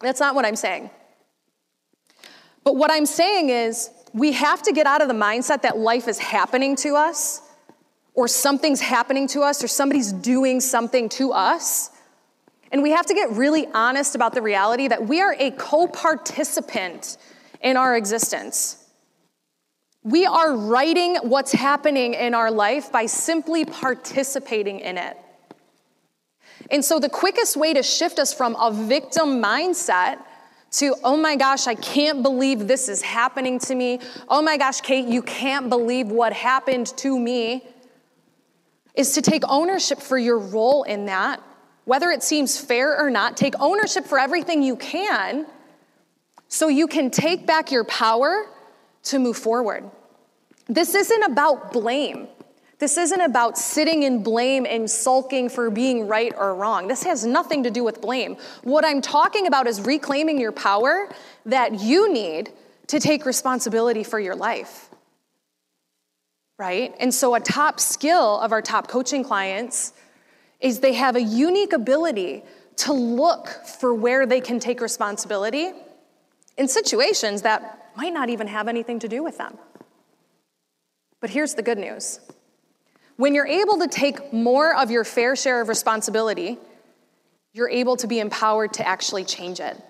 That's 0.00 0.20
not 0.20 0.34
what 0.34 0.44
I'm 0.44 0.56
saying. 0.56 0.90
But 2.64 2.76
what 2.76 2.90
I'm 2.90 3.06
saying 3.06 3.50
is, 3.50 3.90
we 4.12 4.32
have 4.32 4.62
to 4.62 4.72
get 4.72 4.86
out 4.86 5.02
of 5.02 5.08
the 5.08 5.14
mindset 5.14 5.62
that 5.62 5.76
life 5.76 6.08
is 6.08 6.18
happening 6.18 6.74
to 6.76 6.96
us, 6.96 7.40
or 8.14 8.26
something's 8.26 8.80
happening 8.80 9.28
to 9.28 9.42
us, 9.42 9.62
or 9.62 9.68
somebody's 9.68 10.12
doing 10.12 10.60
something 10.60 11.08
to 11.10 11.32
us 11.32 11.90
and 12.72 12.82
we 12.82 12.90
have 12.90 13.06
to 13.06 13.14
get 13.14 13.30
really 13.32 13.66
honest 13.72 14.14
about 14.14 14.34
the 14.34 14.42
reality 14.42 14.88
that 14.88 15.06
we 15.06 15.20
are 15.20 15.34
a 15.38 15.50
co 15.52 15.86
participant 15.86 17.16
in 17.60 17.76
our 17.76 17.96
existence. 17.96 18.85
We 20.06 20.24
are 20.24 20.54
writing 20.54 21.16
what's 21.16 21.50
happening 21.50 22.14
in 22.14 22.32
our 22.32 22.48
life 22.48 22.92
by 22.92 23.06
simply 23.06 23.64
participating 23.64 24.78
in 24.78 24.98
it. 24.98 25.16
And 26.70 26.84
so, 26.84 27.00
the 27.00 27.08
quickest 27.08 27.56
way 27.56 27.74
to 27.74 27.82
shift 27.82 28.20
us 28.20 28.32
from 28.32 28.54
a 28.54 28.72
victim 28.72 29.42
mindset 29.42 30.18
to, 30.72 30.94
oh 31.02 31.16
my 31.16 31.34
gosh, 31.34 31.66
I 31.66 31.74
can't 31.74 32.22
believe 32.22 32.68
this 32.68 32.88
is 32.88 33.02
happening 33.02 33.58
to 33.60 33.74
me. 33.74 33.98
Oh 34.28 34.42
my 34.42 34.56
gosh, 34.56 34.80
Kate, 34.80 35.08
you 35.08 35.22
can't 35.22 35.68
believe 35.68 36.08
what 36.08 36.32
happened 36.32 36.86
to 36.98 37.18
me, 37.18 37.66
is 38.94 39.14
to 39.14 39.22
take 39.22 39.42
ownership 39.48 39.98
for 39.98 40.16
your 40.16 40.38
role 40.38 40.84
in 40.84 41.06
that 41.06 41.42
whether 41.86 42.10
it 42.10 42.22
seems 42.22 42.58
fair 42.58 43.00
or 43.00 43.10
not, 43.10 43.36
take 43.36 43.54
ownership 43.60 44.04
for 44.04 44.18
everything 44.18 44.60
you 44.60 44.74
can 44.76 45.46
so 46.48 46.68
you 46.68 46.88
can 46.88 47.10
take 47.10 47.46
back 47.46 47.70
your 47.70 47.84
power 47.84 48.46
to 49.06 49.18
move 49.18 49.36
forward. 49.36 49.90
This 50.68 50.94
isn't 50.94 51.22
about 51.22 51.72
blame. 51.72 52.28
This 52.78 52.98
isn't 52.98 53.20
about 53.20 53.56
sitting 53.56 54.02
in 54.02 54.22
blame 54.22 54.66
and 54.66 54.90
sulking 54.90 55.48
for 55.48 55.70
being 55.70 56.08
right 56.08 56.34
or 56.36 56.54
wrong. 56.54 56.88
This 56.88 57.04
has 57.04 57.24
nothing 57.24 57.62
to 57.62 57.70
do 57.70 57.82
with 57.82 58.02
blame. 58.02 58.36
What 58.64 58.84
I'm 58.84 59.00
talking 59.00 59.46
about 59.46 59.66
is 59.66 59.80
reclaiming 59.80 60.38
your 60.38 60.52
power 60.52 61.08
that 61.46 61.80
you 61.80 62.12
need 62.12 62.52
to 62.88 63.00
take 63.00 63.24
responsibility 63.24 64.04
for 64.04 64.20
your 64.20 64.36
life. 64.36 64.90
Right? 66.58 66.94
And 67.00 67.12
so, 67.12 67.34
a 67.34 67.40
top 67.40 67.80
skill 67.80 68.40
of 68.40 68.52
our 68.52 68.62
top 68.62 68.88
coaching 68.88 69.22
clients 69.22 69.92
is 70.60 70.80
they 70.80 70.94
have 70.94 71.16
a 71.16 71.22
unique 71.22 71.72
ability 71.72 72.42
to 72.76 72.92
look 72.92 73.48
for 73.48 73.94
where 73.94 74.26
they 74.26 74.40
can 74.40 74.58
take 74.58 74.80
responsibility 74.80 75.72
in 76.56 76.68
situations 76.68 77.42
that 77.42 77.90
might 77.96 78.12
not 78.12 78.28
even 78.28 78.46
have 78.46 78.68
anything 78.68 78.98
to 79.00 79.08
do 79.08 79.22
with 79.22 79.38
them. 79.38 79.58
But 81.20 81.30
here's 81.30 81.54
the 81.54 81.62
good 81.62 81.78
news 81.78 82.20
when 83.16 83.34
you're 83.34 83.46
able 83.46 83.78
to 83.78 83.88
take 83.88 84.32
more 84.32 84.76
of 84.76 84.90
your 84.90 85.04
fair 85.04 85.36
share 85.36 85.60
of 85.60 85.68
responsibility, 85.68 86.58
you're 87.54 87.70
able 87.70 87.96
to 87.96 88.06
be 88.06 88.20
empowered 88.20 88.74
to 88.74 88.86
actually 88.86 89.24
change 89.24 89.60
it. 89.60 89.80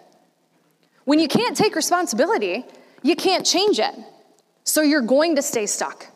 When 1.05 1.19
you 1.19 1.29
can't 1.29 1.57
take 1.57 1.75
responsibility, 1.75 2.65
you 3.03 3.17
can't 3.17 3.45
change 3.45 3.81
it. 3.81 3.95
So 4.65 4.83
you're 4.83 5.01
going 5.01 5.37
to 5.37 5.43
stay 5.43 5.67
stuck. 5.67 6.07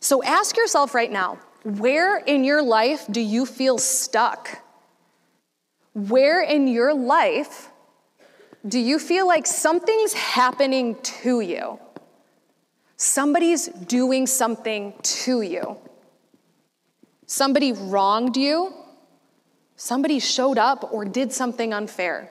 So 0.00 0.22
ask 0.22 0.56
yourself 0.56 0.94
right 0.94 1.10
now 1.10 1.38
where 1.64 2.18
in 2.18 2.44
your 2.44 2.62
life 2.62 3.06
do 3.10 3.20
you 3.20 3.44
feel 3.44 3.78
stuck? 3.78 4.62
Where 5.92 6.42
in 6.42 6.68
your 6.68 6.94
life 6.94 7.68
do 8.66 8.78
you 8.78 8.98
feel 8.98 9.26
like 9.26 9.46
something's 9.46 10.12
happening 10.12 10.96
to 11.02 11.40
you? 11.40 11.78
Somebody's 12.96 13.68
doing 13.68 14.26
something 14.26 14.94
to 15.02 15.42
you. 15.42 15.76
Somebody 17.26 17.72
wronged 17.72 18.36
you. 18.36 18.72
Somebody 19.76 20.18
showed 20.18 20.58
up 20.58 20.92
or 20.92 21.04
did 21.04 21.32
something 21.32 21.72
unfair. 21.72 22.30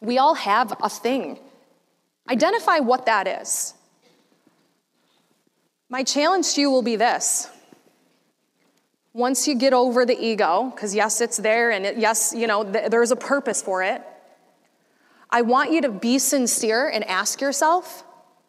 We 0.00 0.16
all 0.16 0.34
have 0.34 0.74
a 0.82 0.88
thing. 0.88 1.38
Identify 2.28 2.78
what 2.78 3.06
that 3.06 3.28
is. 3.28 3.74
My 5.90 6.04
challenge 6.04 6.54
to 6.54 6.60
you 6.62 6.70
will 6.70 6.82
be 6.82 6.96
this 6.96 7.50
once 9.12 9.48
you 9.48 9.56
get 9.56 9.72
over 9.72 10.06
the 10.06 10.18
ego, 10.18 10.70
because 10.74 10.94
yes, 10.94 11.20
it's 11.20 11.36
there, 11.36 11.70
and 11.70 11.84
it, 11.84 11.96
yes, 11.96 12.32
you 12.34 12.46
know, 12.46 12.62
th- 12.62 12.90
there's 12.90 13.10
a 13.10 13.16
purpose 13.16 13.60
for 13.60 13.82
it, 13.82 14.02
I 15.30 15.42
want 15.42 15.70
you 15.72 15.80
to 15.82 15.90
be 15.90 16.18
sincere 16.18 16.88
and 16.88 17.04
ask 17.04 17.40
yourself 17.40 18.04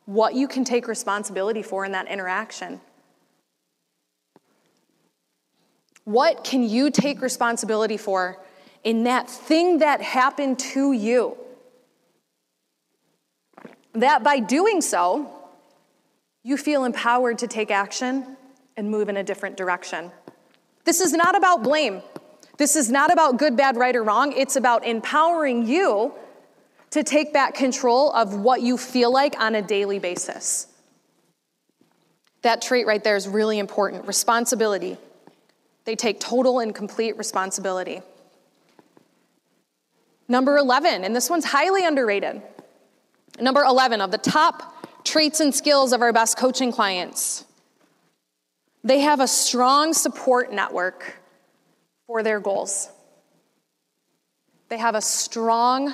what 0.05 0.33
you 0.33 0.47
can 0.47 0.63
take 0.63 0.87
responsibility 0.87 1.61
for 1.61 1.85
in 1.85 1.91
that 1.91 2.07
interaction. 2.07 2.81
What 6.05 6.43
can 6.43 6.63
you 6.63 6.89
take 6.89 7.21
responsibility 7.21 7.97
for 7.97 8.39
in 8.83 9.03
that 9.03 9.29
thing 9.29 9.77
that 9.79 10.01
happened 10.01 10.57
to 10.59 10.91
you? 10.91 11.37
That 13.93 14.23
by 14.23 14.39
doing 14.39 14.81
so, 14.81 15.31
you 16.43 16.57
feel 16.57 16.85
empowered 16.85 17.37
to 17.39 17.47
take 17.47 17.69
action 17.69 18.35
and 18.75 18.89
move 18.89 19.09
in 19.09 19.17
a 19.17 19.23
different 19.23 19.57
direction. 19.57 20.11
This 20.85 20.99
is 20.99 21.13
not 21.13 21.35
about 21.37 21.61
blame. 21.61 22.01
This 22.57 22.75
is 22.75 22.89
not 22.89 23.13
about 23.13 23.37
good, 23.37 23.55
bad, 23.55 23.77
right, 23.77 23.95
or 23.95 24.03
wrong. 24.03 24.33
It's 24.33 24.55
about 24.55 24.85
empowering 24.85 25.67
you 25.67 26.13
to 26.91 27.03
take 27.03 27.33
back 27.33 27.55
control 27.55 28.11
of 28.11 28.35
what 28.35 28.61
you 28.61 28.77
feel 28.77 29.11
like 29.11 29.39
on 29.39 29.55
a 29.55 29.61
daily 29.61 29.99
basis. 29.99 30.67
That 32.41 32.61
trait 32.61 32.85
right 32.85 33.03
there 33.03 33.15
is 33.15 33.27
really 33.27 33.59
important 33.59 34.07
responsibility. 34.07 34.97
They 35.85 35.95
take 35.95 36.19
total 36.19 36.59
and 36.59 36.73
complete 36.73 37.17
responsibility. 37.17 38.01
Number 40.27 40.57
11, 40.57 41.03
and 41.03 41.15
this 41.15 41.29
one's 41.29 41.45
highly 41.45 41.85
underrated. 41.85 42.41
Number 43.39 43.63
11 43.63 44.01
of 44.01 44.11
the 44.11 44.17
top 44.17 45.03
traits 45.03 45.39
and 45.39 45.53
skills 45.53 45.93
of 45.93 46.01
our 46.01 46.13
best 46.13 46.37
coaching 46.37 46.71
clients 46.71 47.45
they 48.83 49.01
have 49.01 49.19
a 49.19 49.27
strong 49.27 49.93
support 49.93 50.51
network 50.51 51.19
for 52.07 52.23
their 52.23 52.39
goals. 52.39 52.89
They 54.69 54.77
have 54.77 54.95
a 54.95 55.01
strong 55.01 55.93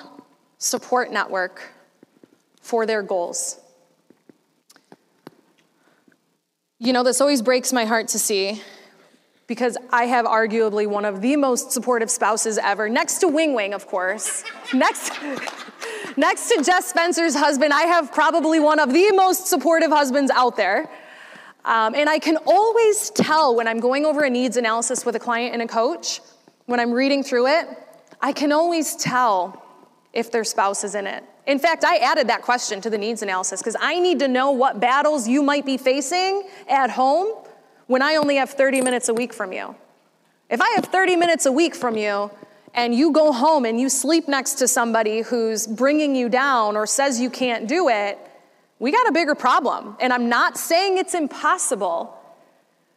support 0.58 1.12
network 1.12 1.74
for 2.62 2.86
their 2.86 3.02
goals. 3.02 3.60
You 6.80 6.94
know, 6.94 7.04
this 7.04 7.22
always 7.22 7.42
breaks 7.42 7.74
my 7.74 7.86
heart 7.86 8.10
to 8.10 8.20
see 8.20 8.62
because 9.48 9.78
I 9.92 10.06
have 10.06 10.26
arguably 10.26 10.86
one 10.86 11.06
of 11.06 11.22
the 11.22 11.38
most 11.38 11.72
supportive 11.72 12.12
spouses 12.12 12.58
ever, 12.58 12.90
next 12.90 13.20
to 13.20 13.28
Wing 13.28 13.54
Wing, 13.54 13.74
of 13.74 13.88
course. 13.88 14.44
next, 14.74 15.14
next 16.18 16.50
to 16.50 16.62
Jess 16.62 16.88
Spencer's 16.88 17.36
husband, 17.36 17.74
I 17.74 17.84
have 17.84 18.12
probably 18.12 18.60
one 18.60 18.80
of 18.80 18.92
the 18.94 19.12
most 19.14 19.48
supportive 19.48 19.90
husbands 19.90 20.32
out 20.32 20.58
there. 20.58 20.90
Um, 21.64 21.96
and 21.96 22.10
I 22.10 22.20
can 22.20 22.38
always 22.46 23.10
tell 23.10 23.56
when 23.56 23.68
I'm 23.68 23.80
going 23.80 24.06
over 24.06 24.24
a 24.24 24.30
needs 24.30 24.58
analysis 24.58 25.06
with 25.06 25.16
a 25.16 25.20
client 25.20 25.54
and 25.54 25.62
a 25.62 25.68
coach, 25.68 26.22
when 26.66 26.80
I'm 26.80 26.92
reading 26.92 27.24
through 27.24 27.48
it, 27.48 27.68
I 28.22 28.34
can 28.34 28.52
always 28.52 28.96
tell 28.96 29.64
if 30.14 30.32
their 30.32 30.44
spouse 30.44 30.84
is 30.84 30.96
in 30.96 31.08
it. 31.08 31.24
In 31.46 31.60
fact, 31.60 31.84
I 31.84 31.98
added 31.98 32.28
that 32.28 32.42
question 32.42 32.82
to 32.82 32.90
the 32.90 32.98
needs 32.98 33.22
analysis 33.22 33.62
because 33.62 33.78
I 33.80 34.00
need 34.00 34.20
to 34.20 34.28
know 34.28 34.52
what 34.52 34.80
battles 34.80 35.28
you 35.28 35.42
might 35.42 35.66
be 35.66 35.78
facing 35.78 36.48
at 36.68 36.90
home 36.90 37.34
when 37.88 38.02
I 38.02 38.16
only 38.16 38.36
have 38.36 38.50
30 38.50 38.82
minutes 38.82 39.10
a 39.10 39.14
week 39.14 39.34
from 39.34 39.54
you. 39.54 39.76
If 40.50 40.62
I 40.62 40.70
have 40.72 40.86
30 40.86 41.16
minutes 41.16 41.46
a 41.46 41.52
week 41.52 41.76
from 41.76 41.98
you 41.98 42.32
and 42.74 42.94
you 42.94 43.12
go 43.12 43.32
home 43.32 43.66
and 43.66 43.80
you 43.80 43.90
sleep 43.90 44.28
next 44.28 44.56
to 44.56 44.68
somebody 44.68 45.22
who's 45.22 45.68
bringing 45.68 46.16
you 46.16 46.30
down 46.30 46.76
or 46.78 46.86
says 46.86 47.20
you 47.20 47.30
can't 47.30 47.68
do 47.68 47.90
it, 47.90 48.20
we 48.80 48.92
got 48.92 49.08
a 49.08 49.12
bigger 49.12 49.36
problem. 49.36 49.96
And 50.00 50.14
I'm 50.14 50.30
not 50.30 50.58
saying 50.58 50.98
it's 50.98 51.14
impossible, 51.14 52.14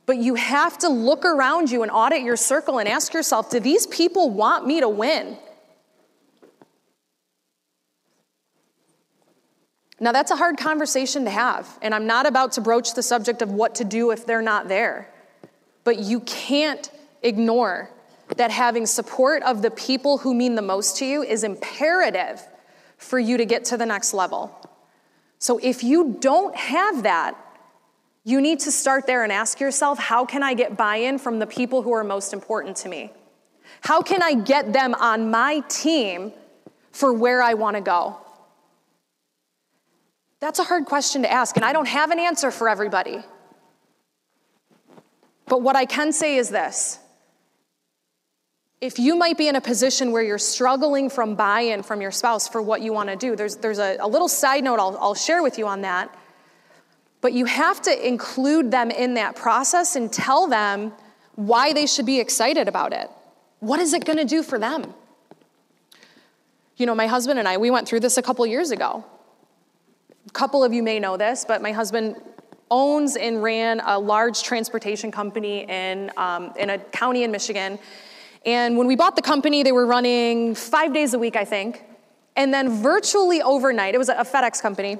but 0.07 0.19
you 0.19 0.35
have 0.35 0.77
to 0.79 0.89
look 0.89 1.25
around 1.25 1.71
you 1.71 1.83
and 1.83 1.91
audit 1.91 2.23
your 2.23 2.37
circle 2.37 2.79
and 2.79 2.89
ask 2.89 3.15
yourself 3.15 3.51
do 3.51 3.61
these 3.61 3.87
people 3.87 4.31
want 4.31 4.67
me 4.67 4.81
to 4.81 4.89
win? 4.89 5.37
Now, 10.03 10.13
that's 10.13 10.31
a 10.31 10.37
hard 10.37 10.57
conversation 10.57 11.25
to 11.25 11.31
have, 11.31 11.79
and 11.83 11.95
I'm 11.95 12.07
not 12.07 12.25
about 12.25 12.53
to 12.53 12.63
broach 12.63 12.95
the 12.95 13.03
subject 13.03 13.43
of 13.43 13.53
what 13.53 13.75
to 13.77 13.85
do 13.85 14.11
if 14.11 14.25
they're 14.25 14.41
not 14.41 14.67
there. 14.67 15.11
But 15.85 15.99
you 15.99 16.21
can't 16.21 16.91
ignore 17.23 17.91
that 18.37 18.51
having 18.51 18.87
support 18.87 19.43
of 19.43 19.61
the 19.61 19.71
people 19.71 20.19
who 20.19 20.33
mean 20.33 20.55
the 20.55 20.63
most 20.63 20.97
to 20.99 21.05
you 21.05 21.23
is 21.23 21.45
imperative 21.45 22.41
for 22.97 23.19
you 23.19 23.37
to 23.37 23.45
get 23.45 23.67
to 23.67 23.77
the 23.77 23.85
next 23.85 24.15
level. 24.15 24.57
So, 25.39 25.59
if 25.63 25.85
you 25.85 26.17
don't 26.19 26.57
have 26.57 27.03
that, 27.03 27.37
you 28.25 28.41
need 28.41 28.61
to 28.61 28.73
start 28.73 29.07
there 29.07 29.23
and 29.23 29.33
ask 29.33 29.61
yourself 29.61 29.99
how 29.99 30.25
can 30.25 30.43
I 30.43 30.55
get 30.55 30.77
buy 30.77 30.97
in 30.97 31.19
from 31.19 31.39
the 31.39 31.47
people 31.47 31.83
who 31.83 31.93
are 31.93 32.05
most 32.05 32.33
important 32.33 32.77
to 32.79 32.89
me? 32.89 33.13
How 33.83 34.01
can 34.01 34.23
I 34.23 34.35
get 34.35 34.73
them 34.73 34.95
on 34.95 35.31
my 35.31 35.61
team 35.69 36.33
for 36.93 37.13
where 37.13 37.43
I 37.43 37.55
want 37.55 37.77
to 37.77 37.83
go? 37.83 38.19
That's 40.41 40.59
a 40.59 40.65
hard 40.65 40.87
question 40.87 41.23
to 41.23 41.31
ask, 41.31 41.57
and 41.57 41.65
I 41.65 41.73
don't 41.73 41.89
have 41.89 42.11
an 42.11 42.19
answer 42.19 42.51
for 42.51 42.69
everybody. 42.69 43.23
But 45.47 45.63
what 45.63 45.77
I 45.77 45.85
can 45.85 46.13
say 46.13 46.37
is 46.37 46.49
this 46.49 46.99
if 48.81 48.99
you 48.99 49.15
might 49.15 49.37
be 49.37 49.47
in 49.47 49.57
a 49.57 49.61
position 49.61 50.11
where 50.11 50.23
you're 50.23 50.39
struggling 50.39 51.11
from 51.11 51.35
buy 51.35 51.61
in 51.61 51.83
from 51.83 52.01
your 52.01 52.11
spouse 52.11 52.49
for 52.49 52.63
what 52.63 52.81
you 52.81 52.95
want 52.95 53.11
to 53.11 53.17
do, 53.17 53.37
there's, 53.37 53.57
there's 53.57 53.79
a, 53.79 53.99
a 54.01 54.09
little 54.09 54.29
side 54.29 54.65
note 54.65 54.81
I'll, 54.81 54.97
I'll 54.99 55.15
share 55.15 55.43
with 55.43 55.59
you 55.59 55.67
on 55.67 55.83
that. 55.83 56.15
But 57.21 57.35
you 57.35 57.45
have 57.45 57.83
to 57.83 58.09
include 58.09 58.71
them 58.71 58.91
in 58.91 59.15
that 59.15 59.37
process 59.37 59.97
and 59.97 60.11
tell 60.11 60.47
them 60.47 60.93
why 61.35 61.75
they 61.75 61.87
should 61.87 62.07
be 62.07 62.21
excited 62.21 62.69
about 62.69 62.95
it. 62.95 63.11
What 63.59 63.81
is 63.81 63.93
it 63.93 64.07
going 64.07 64.17
to 64.17 64.25
do 64.25 64.43
for 64.43 64.59
them? 64.59 64.95
You 66.79 66.87
know, 66.87 66.95
my 66.95 67.07
husband 67.07 67.39
and 67.39 67.47
I, 67.47 67.59
we 67.59 67.71
went 67.71 67.87
through 67.87 68.01
this 68.01 68.17
a 68.17 68.23
couple 68.23 68.47
years 68.47 68.71
ago. 68.71 69.05
A 70.27 70.31
couple 70.31 70.63
of 70.63 70.73
you 70.73 70.83
may 70.83 71.01
know 71.01 71.17
this, 71.17 71.45
but 71.47 71.63
my 71.63 71.73
husband 71.73 72.17
owns 72.71 73.17
and 73.17 73.43
ran 73.43 73.81
a 73.81 73.99
large 73.99 74.43
transportation 74.43 75.11
company 75.11 75.69
in, 75.69 76.11
um, 76.17 76.53
in 76.59 76.71
a 76.71 76.79
county 76.79 77.25
in 77.25 77.31
Michigan. 77.31 77.79
And 78.47 78.79
when 78.79 78.87
we 78.87 78.97
bought 78.97 79.17
the 79.17 79.23
company, 79.23 79.63
they 79.63 79.73
were 79.73 79.87
running 79.87 80.55
five 80.55 80.95
days 80.95 81.15
a 81.15 81.19
week, 81.19 81.37
I 81.37 81.45
think. 81.45 81.85
And 82.37 82.55
then 82.55 82.83
virtually 82.83 83.43
overnight, 83.43 83.95
it 83.95 83.99
was 83.99 84.09
a 84.09 84.15
FedEx 84.15 84.63
company. 84.63 84.99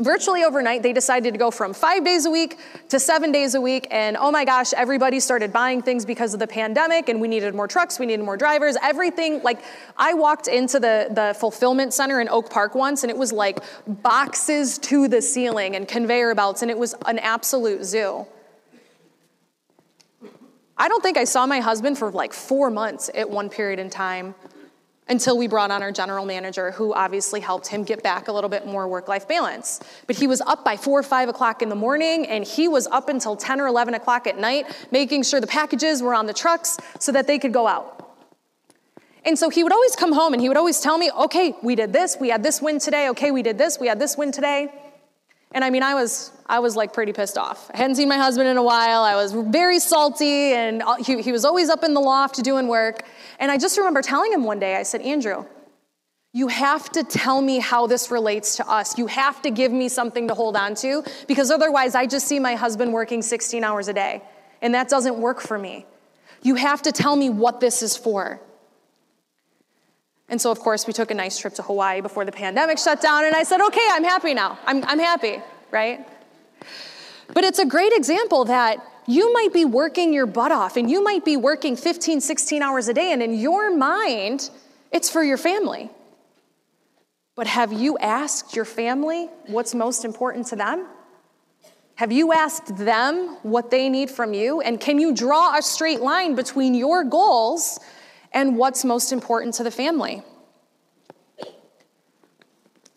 Virtually 0.00 0.42
overnight, 0.42 0.82
they 0.82 0.94
decided 0.94 1.34
to 1.34 1.38
go 1.38 1.50
from 1.50 1.74
five 1.74 2.02
days 2.02 2.24
a 2.24 2.30
week 2.30 2.58
to 2.88 2.98
seven 2.98 3.30
days 3.30 3.54
a 3.54 3.60
week. 3.60 3.86
And 3.90 4.16
oh 4.16 4.30
my 4.30 4.44
gosh, 4.44 4.72
everybody 4.72 5.20
started 5.20 5.52
buying 5.52 5.82
things 5.82 6.06
because 6.06 6.32
of 6.32 6.40
the 6.40 6.46
pandemic, 6.46 7.10
and 7.10 7.20
we 7.20 7.28
needed 7.28 7.54
more 7.54 7.68
trucks, 7.68 7.98
we 7.98 8.06
needed 8.06 8.24
more 8.24 8.38
drivers, 8.38 8.76
everything. 8.82 9.42
Like, 9.42 9.62
I 9.96 10.14
walked 10.14 10.48
into 10.48 10.80
the, 10.80 11.08
the 11.10 11.36
fulfillment 11.38 11.92
center 11.92 12.20
in 12.20 12.28
Oak 12.30 12.50
Park 12.50 12.74
once, 12.74 13.04
and 13.04 13.10
it 13.10 13.18
was 13.18 13.32
like 13.32 13.62
boxes 13.86 14.78
to 14.78 15.08
the 15.08 15.20
ceiling 15.20 15.76
and 15.76 15.86
conveyor 15.86 16.34
belts, 16.34 16.62
and 16.62 16.70
it 16.70 16.78
was 16.78 16.94
an 17.04 17.18
absolute 17.18 17.84
zoo. 17.84 18.26
I 20.78 20.88
don't 20.88 21.02
think 21.02 21.18
I 21.18 21.24
saw 21.24 21.46
my 21.46 21.60
husband 21.60 21.98
for 21.98 22.10
like 22.10 22.32
four 22.32 22.70
months 22.70 23.10
at 23.14 23.28
one 23.28 23.50
period 23.50 23.78
in 23.78 23.90
time 23.90 24.34
until 25.08 25.36
we 25.36 25.46
brought 25.46 25.70
on 25.70 25.82
our 25.82 25.92
general 25.92 26.24
manager, 26.24 26.70
who 26.70 26.94
obviously 26.94 27.40
helped 27.40 27.66
him 27.66 27.82
get 27.82 28.02
back 28.02 28.28
a 28.28 28.32
little 28.32 28.50
bit 28.50 28.66
more 28.66 28.86
work 28.86 29.08
life 29.08 29.26
balance. 29.26 29.80
But 30.06 30.16
he 30.16 30.26
was 30.26 30.40
up 30.42 30.64
by 30.64 30.76
four 30.76 31.00
or 31.00 31.02
five 31.02 31.28
o'clock 31.28 31.60
in 31.60 31.68
the 31.68 31.74
morning, 31.74 32.26
and 32.26 32.44
he 32.44 32.68
was 32.68 32.86
up 32.86 33.08
until 33.08 33.36
10 33.36 33.60
or 33.60 33.66
11 33.66 33.94
o'clock 33.94 34.26
at 34.26 34.38
night, 34.38 34.86
making 34.90 35.24
sure 35.24 35.40
the 35.40 35.46
packages 35.46 36.02
were 36.02 36.14
on 36.14 36.26
the 36.26 36.32
trucks 36.32 36.78
so 36.98 37.12
that 37.12 37.26
they 37.26 37.38
could 37.38 37.52
go 37.52 37.66
out. 37.66 37.98
And 39.24 39.38
so 39.38 39.50
he 39.50 39.62
would 39.62 39.72
always 39.72 39.94
come 39.94 40.12
home 40.12 40.32
and 40.32 40.42
he 40.42 40.48
would 40.48 40.56
always 40.56 40.80
tell 40.80 40.98
me, 40.98 41.10
okay, 41.10 41.54
we 41.62 41.74
did 41.74 41.92
this, 41.92 42.16
we 42.20 42.28
had 42.28 42.42
this 42.42 42.60
win 42.60 42.78
today, 42.78 43.08
okay, 43.10 43.30
we 43.30 43.42
did 43.42 43.56
this, 43.56 43.78
we 43.78 43.86
had 43.86 44.00
this 44.00 44.16
win 44.16 44.32
today. 44.32 44.72
And 45.54 45.64
I 45.64 45.70
mean, 45.70 45.82
I 45.82 45.94
was, 45.94 46.32
I 46.46 46.60
was 46.60 46.76
like 46.76 46.92
pretty 46.92 47.12
pissed 47.12 47.36
off. 47.36 47.70
I 47.72 47.76
hadn't 47.76 47.96
seen 47.96 48.08
my 48.08 48.16
husband 48.16 48.48
in 48.48 48.56
a 48.56 48.62
while. 48.62 49.02
I 49.02 49.14
was 49.14 49.32
very 49.32 49.78
salty, 49.78 50.52
and 50.52 50.82
he, 51.04 51.20
he 51.20 51.32
was 51.32 51.44
always 51.44 51.68
up 51.68 51.84
in 51.84 51.94
the 51.94 52.00
loft 52.00 52.42
doing 52.42 52.68
work. 52.68 53.04
And 53.38 53.50
I 53.50 53.58
just 53.58 53.76
remember 53.76 54.02
telling 54.02 54.32
him 54.32 54.44
one 54.44 54.58
day, 54.58 54.76
I 54.76 54.82
said, 54.82 55.02
Andrew, 55.02 55.44
you 56.32 56.48
have 56.48 56.88
to 56.92 57.04
tell 57.04 57.42
me 57.42 57.58
how 57.58 57.86
this 57.86 58.10
relates 58.10 58.56
to 58.56 58.68
us. 58.68 58.96
You 58.96 59.06
have 59.08 59.42
to 59.42 59.50
give 59.50 59.70
me 59.70 59.88
something 59.88 60.28
to 60.28 60.34
hold 60.34 60.56
on 60.56 60.74
to, 60.76 61.04
because 61.28 61.50
otherwise, 61.50 61.94
I 61.94 62.06
just 62.06 62.26
see 62.26 62.38
my 62.38 62.54
husband 62.54 62.92
working 62.92 63.20
16 63.20 63.62
hours 63.62 63.88
a 63.88 63.92
day, 63.92 64.22
and 64.62 64.74
that 64.74 64.88
doesn't 64.88 65.18
work 65.18 65.40
for 65.40 65.58
me. 65.58 65.84
You 66.42 66.54
have 66.54 66.82
to 66.82 66.92
tell 66.92 67.14
me 67.14 67.28
what 67.28 67.60
this 67.60 67.82
is 67.82 67.96
for. 67.96 68.40
And 70.32 70.40
so, 70.40 70.50
of 70.50 70.60
course, 70.60 70.86
we 70.86 70.94
took 70.94 71.10
a 71.10 71.14
nice 71.14 71.36
trip 71.36 71.52
to 71.56 71.62
Hawaii 71.62 72.00
before 72.00 72.24
the 72.24 72.32
pandemic 72.32 72.78
shut 72.78 73.02
down, 73.02 73.26
and 73.26 73.34
I 73.34 73.42
said, 73.42 73.60
okay, 73.60 73.86
I'm 73.90 74.02
happy 74.02 74.32
now. 74.32 74.58
I'm, 74.64 74.82
I'm 74.84 74.98
happy, 74.98 75.42
right? 75.70 76.08
But 77.34 77.44
it's 77.44 77.58
a 77.58 77.66
great 77.66 77.92
example 77.92 78.46
that 78.46 78.78
you 79.06 79.30
might 79.34 79.52
be 79.52 79.66
working 79.66 80.10
your 80.14 80.24
butt 80.24 80.50
off 80.50 80.78
and 80.78 80.90
you 80.90 81.04
might 81.04 81.22
be 81.22 81.36
working 81.36 81.76
15, 81.76 82.22
16 82.22 82.62
hours 82.62 82.88
a 82.88 82.94
day, 82.94 83.12
and 83.12 83.22
in 83.22 83.34
your 83.34 83.76
mind, 83.76 84.48
it's 84.90 85.10
for 85.10 85.22
your 85.22 85.36
family. 85.36 85.90
But 87.34 87.46
have 87.46 87.70
you 87.70 87.98
asked 87.98 88.56
your 88.56 88.64
family 88.64 89.28
what's 89.48 89.74
most 89.74 90.02
important 90.02 90.46
to 90.46 90.56
them? 90.56 90.86
Have 91.96 92.10
you 92.10 92.32
asked 92.32 92.74
them 92.78 93.36
what 93.42 93.70
they 93.70 93.90
need 93.90 94.08
from 94.08 94.32
you? 94.32 94.62
And 94.62 94.80
can 94.80 94.98
you 94.98 95.14
draw 95.14 95.58
a 95.58 95.60
straight 95.60 96.00
line 96.00 96.34
between 96.34 96.74
your 96.74 97.04
goals 97.04 97.78
and 98.32 98.56
what's 98.56 98.84
most 98.84 99.12
important 99.12 99.54
to 99.54 99.62
the 99.62 99.70
family. 99.70 100.22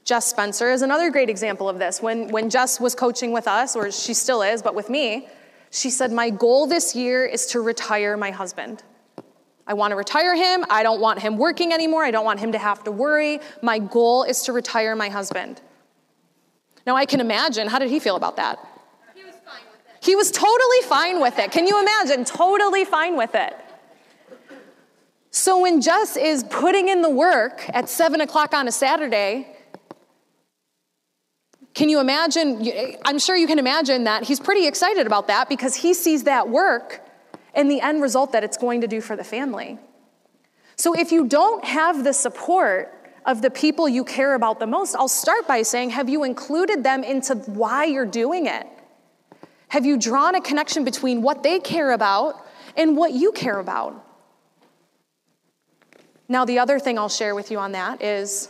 Jess 0.04 0.28
Spencer 0.28 0.71
is 0.71 0.84
another 0.84 1.10
great 1.10 1.30
example 1.30 1.67
of 1.67 1.80
this. 1.80 2.02
When, 2.02 2.28
when 2.28 2.52
Jess 2.52 2.80
was 2.80 2.93
coaching 2.93 3.32
with 3.32 3.48
us, 3.48 3.76
or 3.76 3.91
she 3.91 4.13
still 4.13 4.43
is, 4.43 4.62
but 4.62 4.76
with 4.76 4.89
me, 4.89 5.28
she 5.71 5.89
said, 5.89 6.12
My 6.12 6.30
goal 6.30 6.67
this 6.67 6.95
year 6.95 7.26
is 7.26 7.48
to 7.48 7.60
retire 7.60 8.15
my 8.15 8.30
husband. 8.30 8.84
I 9.67 9.74
want 9.74 9.91
to 9.91 9.95
retire 9.95 10.36
him. 10.36 10.63
I 10.69 10.84
don't 10.84 11.02
want 11.02 11.19
him 11.19 11.38
working 11.38 11.74
anymore. 11.74 12.06
I 12.06 12.12
don't 12.12 12.24
want 12.24 12.39
him 12.39 12.52
to 12.52 12.60
have 12.60 12.84
to 12.84 12.91
worry. 12.91 13.39
My 13.63 13.80
goal 13.80 14.24
is 14.24 14.43
to 14.43 14.54
retire 14.54 14.95
my 14.95 15.10
husband. 15.10 15.60
Now, 16.86 16.95
I 16.95 17.08
can 17.08 17.19
imagine, 17.19 17.67
how 17.67 17.80
did 17.80 17.89
he 17.89 18.00
feel 18.00 18.15
about 18.15 18.36
that? 18.36 18.60
He 19.15 19.24
was 19.24 19.34
fine 19.43 19.63
with 19.71 19.82
it. 19.89 20.06
He 20.06 20.15
was 20.15 20.30
totally 20.30 20.82
fine 20.84 21.19
with 21.19 21.39
it. 21.39 21.52
Can 21.52 21.65
you 21.65 21.82
imagine? 21.82 22.26
Totally 22.26 22.86
fine 22.86 23.17
with 23.17 23.34
it. 23.34 23.58
So 25.36 25.60
when 25.60 25.82
Jess 25.82 26.15
is 26.15 26.45
putting 26.45 26.88
in 26.88 27.02
the 27.02 27.10
work 27.10 27.69
at 27.74 27.89
seven 27.89 28.21
o'clock 28.21 28.54
on 28.54 28.69
a 28.69 28.71
Saturday, 28.71 29.45
can 31.74 31.89
you 31.89 32.00
imagine? 32.00 32.65
I'm 33.04 33.19
sure 33.19 33.36
you 33.36 33.45
can 33.45 33.60
imagine 33.60 34.06
that 34.06 34.24
he's 34.24 34.39
pretty 34.39 34.65
excited 34.65 35.06
about 35.06 35.28
that 35.28 35.50
because 35.50 35.76
he 35.76 35.93
sees 35.93 36.24
that 36.24 36.48
work 36.48 37.02
and 37.54 37.69
the 37.69 37.82
end 37.82 38.02
result 38.02 38.32
that 38.32 38.45
it's 38.45 38.56
going 38.56 38.80
to 38.80 38.88
do 38.88 39.02
for 39.02 39.17
the 39.17 39.26
family. 39.26 39.78
So 40.78 40.98
if 40.98 41.12
you 41.12 41.28
don't 41.28 41.65
have 41.65 42.06
the 42.06 42.13
support 42.13 42.93
of 43.26 43.41
the 43.41 43.52
people 43.52 43.89
you 43.89 44.06
care 44.06 44.36
about 44.36 44.62
the 44.62 44.67
most, 44.67 44.95
I'll 44.95 45.10
start 45.10 45.50
by 45.50 45.63
saying, 45.63 45.89
have 45.89 46.08
you 46.08 46.24
included 46.24 46.82
them 46.82 47.04
into 47.04 47.36
why 47.36 47.84
you're 47.84 48.06
doing 48.06 48.45
it? 48.45 48.65
Have 49.67 49.86
you 49.86 49.98
drawn 49.98 50.36
a 50.36 50.41
connection 50.41 50.86
between 50.86 51.21
what 51.21 51.43
they 51.43 51.60
care 51.60 51.91
about 51.91 52.36
and 52.78 52.95
what 52.95 53.12
you 53.12 53.34
care 53.34 53.60
about? 53.60 54.02
Now, 56.28 56.46
the 56.46 56.60
other 56.60 56.80
thing 56.80 56.98
I'll 56.98 57.10
share 57.10 57.36
with 57.36 57.52
you 57.52 57.60
on 57.60 57.74
that 57.74 58.02
is 58.02 58.50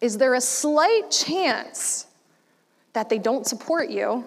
is 0.00 0.18
there 0.18 0.34
a 0.34 0.40
slight 0.40 1.10
chance 1.10 2.06
that 2.92 3.08
they 3.08 3.18
don't 3.18 3.46
support 3.46 3.88
you 3.88 4.24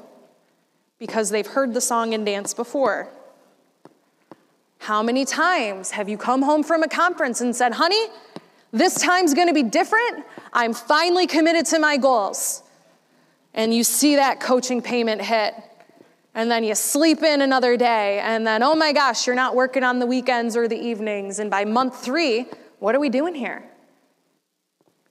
because 0.98 1.30
they've 1.30 1.46
heard 1.46 1.74
the 1.74 1.82
song 1.82 2.14
and 2.14 2.26
dance 2.26 2.54
before? 2.54 3.08
How 4.80 5.04
many 5.04 5.26
times 5.26 5.92
have 5.92 6.10
you 6.10 6.18
come 6.18 6.42
home 6.42 6.64
from 6.64 6.82
a 6.82 6.88
conference 6.88 7.42
and 7.42 7.56
said, 7.56 7.74
honey, 7.74 8.08
this 8.72 8.96
time's 8.96 9.34
gonna 9.34 9.54
be 9.54 9.64
different? 9.64 10.26
I'm 10.54 10.74
finally 10.74 11.28
committed 11.28 11.66
to 11.68 11.80
my 11.80 11.98
goals. 11.98 12.64
And 13.54 13.74
you 13.74 13.84
see 13.84 14.16
that 14.16 14.40
coaching 14.40 14.82
payment 14.82 15.22
hit. 15.22 15.54
And 16.40 16.50
then 16.50 16.64
you 16.64 16.74
sleep 16.74 17.22
in 17.22 17.42
another 17.42 17.76
day. 17.76 18.22
And 18.22 18.48
then, 18.48 18.64
oh 18.64 18.74
my 18.74 18.94
gosh, 18.94 19.28
you're 19.28 19.36
not 19.36 19.56
working 19.56 19.84
on 19.84 20.00
the 20.00 20.06
weekends 20.06 20.56
or 20.56 20.70
the 20.70 20.80
evenings. 20.80 21.38
And 21.40 21.52
by 21.52 21.66
month 21.66 22.02
three, 22.02 22.46
what 22.80 22.96
are 22.96 23.00
we 23.02 23.10
doing 23.10 23.36
here? 23.36 23.70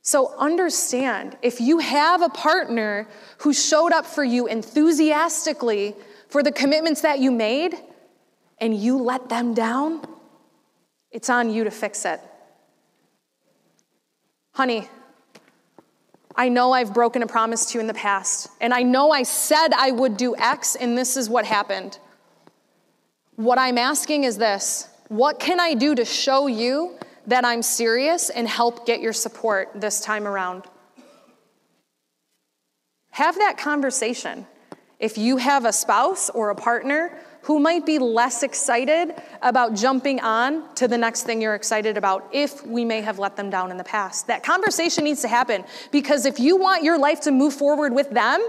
So 0.00 0.34
understand 0.38 1.36
if 1.42 1.60
you 1.60 1.80
have 1.80 2.22
a 2.22 2.30
partner 2.30 3.06
who 3.40 3.52
showed 3.52 3.92
up 3.92 4.06
for 4.06 4.24
you 4.24 4.46
enthusiastically 4.46 5.94
for 6.30 6.42
the 6.42 6.50
commitments 6.50 7.02
that 7.02 7.18
you 7.18 7.30
made 7.30 7.74
and 8.56 8.74
you 8.74 8.96
let 8.96 9.28
them 9.28 9.52
down, 9.52 10.06
it's 11.10 11.28
on 11.28 11.50
you 11.50 11.64
to 11.64 11.70
fix 11.70 12.06
it. 12.06 12.22
Honey, 14.54 14.88
I 16.38 16.48
know 16.48 16.72
I've 16.72 16.94
broken 16.94 17.22
a 17.22 17.27
promise 17.27 17.66
to 17.66 17.74
you 17.74 17.81
in 17.81 17.87
the 17.87 17.94
past, 17.94 18.48
and 18.61 18.72
I 18.72 18.83
know 18.83 19.11
I 19.11 19.24
said 19.24 19.74
I 19.77 19.90
would 19.90 20.16
do 20.16 20.35
X, 20.37 20.77
and 20.77 20.96
this 20.96 21.18
is 21.18 21.29
what 21.29 21.44
happened. 21.44 21.98
What 23.37 23.59
I'm 23.59 23.77
asking 23.77 24.24
is 24.24 24.38
this 24.38 24.88
What 25.09 25.38
can 25.38 25.61
I 25.61 25.74
do 25.74 25.94
to 25.94 26.05
show 26.07 26.46
you 26.46 26.96
that 27.29 27.44
I'm 27.44 27.62
serious 27.62 28.31
and 28.31 28.48
help 28.48 28.87
get 28.87 29.01
your 29.01 29.12
support 29.12 29.70
this 29.74 30.01
time 30.01 30.27
around. 30.27 30.64
Have 33.11 33.37
that 33.37 33.59
conversation. 33.59 34.46
If 34.98 35.16
you 35.16 35.37
have 35.37 35.64
a 35.64 35.72
spouse 35.72 36.28
or 36.30 36.50
a 36.50 36.54
partner 36.54 37.18
who 37.42 37.61
might 37.61 37.87
be 37.87 37.98
less 37.98 38.42
excited 38.42 39.14
about 39.42 39.74
jumping 39.74 40.20
on 40.20 40.74
to 40.74 40.88
the 40.88 40.98
next 40.98 41.22
thing 41.22 41.40
you're 41.40 41.54
excited 41.54 41.96
about 41.96 42.28
if 42.32 42.66
we 42.66 42.84
may 42.84 43.00
have 43.00 43.18
let 43.18 43.37
them 43.37 43.48
down 43.48 43.70
in 43.70 43.76
the 43.76 43.84
past. 43.84 44.26
That 44.26 44.42
conversation 44.42 45.04
needs 45.04 45.22
to 45.22 45.28
happen 45.28 45.64
because 45.92 46.26
if 46.26 46.40
you 46.40 46.56
want 46.56 46.82
your 46.82 46.98
life 46.98 47.20
to 47.22 47.30
move 47.30 47.54
forward 47.54 47.94
with 47.94 48.11
them, 48.11 48.46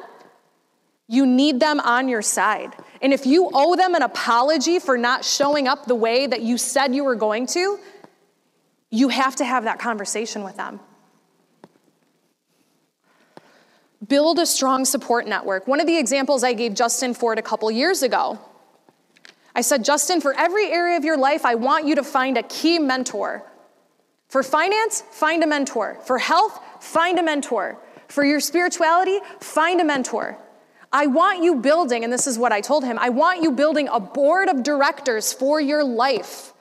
you 1.07 1.25
need 1.25 1.59
them 1.59 1.79
on 1.79 2.07
your 2.07 2.21
side. 2.21 2.73
And 3.01 3.13
if 3.13 3.25
you 3.25 3.49
owe 3.53 3.75
them 3.75 3.95
an 3.95 4.01
apology 4.01 4.79
for 4.79 4.97
not 4.97 5.23
showing 5.23 5.67
up 5.67 5.85
the 5.85 5.95
way 5.95 6.27
that 6.27 6.41
you 6.41 6.57
said 6.57 6.93
you 6.93 7.03
were 7.03 7.15
going 7.15 7.47
to, 7.47 7.79
you 8.91 9.09
have 9.09 9.35
to 9.37 9.45
have 9.45 9.63
that 9.63 9.79
conversation 9.79 10.43
with 10.43 10.57
them. 10.57 10.79
Build 14.09 14.39
a 14.39 14.45
strong 14.45 14.83
support 14.83 15.27
network. 15.27 15.67
One 15.67 15.79
of 15.79 15.87
the 15.87 15.97
examples 15.97 16.43
I 16.43 16.53
gave 16.53 16.73
Justin 16.73 17.13
Ford 17.13 17.39
a 17.39 17.41
couple 17.41 17.71
years 17.71 18.03
ago. 18.03 18.39
I 19.55 19.61
said, 19.61 19.85
Justin, 19.85 20.19
for 20.19 20.33
every 20.33 20.69
area 20.69 20.97
of 20.97 21.05
your 21.05 21.17
life, 21.17 21.45
I 21.45 21.55
want 21.55 21.87
you 21.87 21.95
to 21.95 22.03
find 22.03 22.37
a 22.37 22.43
key 22.43 22.79
mentor. 22.79 23.43
For 24.27 24.43
finance, 24.43 25.01
find 25.11 25.43
a 25.43 25.47
mentor. 25.47 25.97
For 26.05 26.17
health, 26.17 26.59
find 26.81 27.17
a 27.17 27.23
mentor. 27.23 27.77
For 28.09 28.25
your 28.25 28.41
spirituality, 28.41 29.19
find 29.39 29.79
a 29.79 29.85
mentor. 29.85 30.37
I 30.91 31.07
want 31.07 31.41
you 31.43 31.55
building, 31.55 32.03
and 32.03 32.11
this 32.11 32.27
is 32.27 32.37
what 32.37 32.51
I 32.51 32.61
told 32.61 32.83
him 32.83 32.97
I 32.99 33.09
want 33.09 33.43
you 33.43 33.51
building 33.51 33.87
a 33.87 33.99
board 33.99 34.49
of 34.49 34.63
directors 34.63 35.31
for 35.31 35.61
your 35.61 35.83
life 35.83 36.53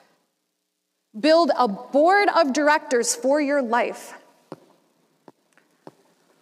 Build 1.19 1.51
a 1.57 1.67
board 1.67 2.29
of 2.37 2.53
directors 2.53 3.15
for 3.15 3.41
your 3.41 3.63
life. 3.63 4.15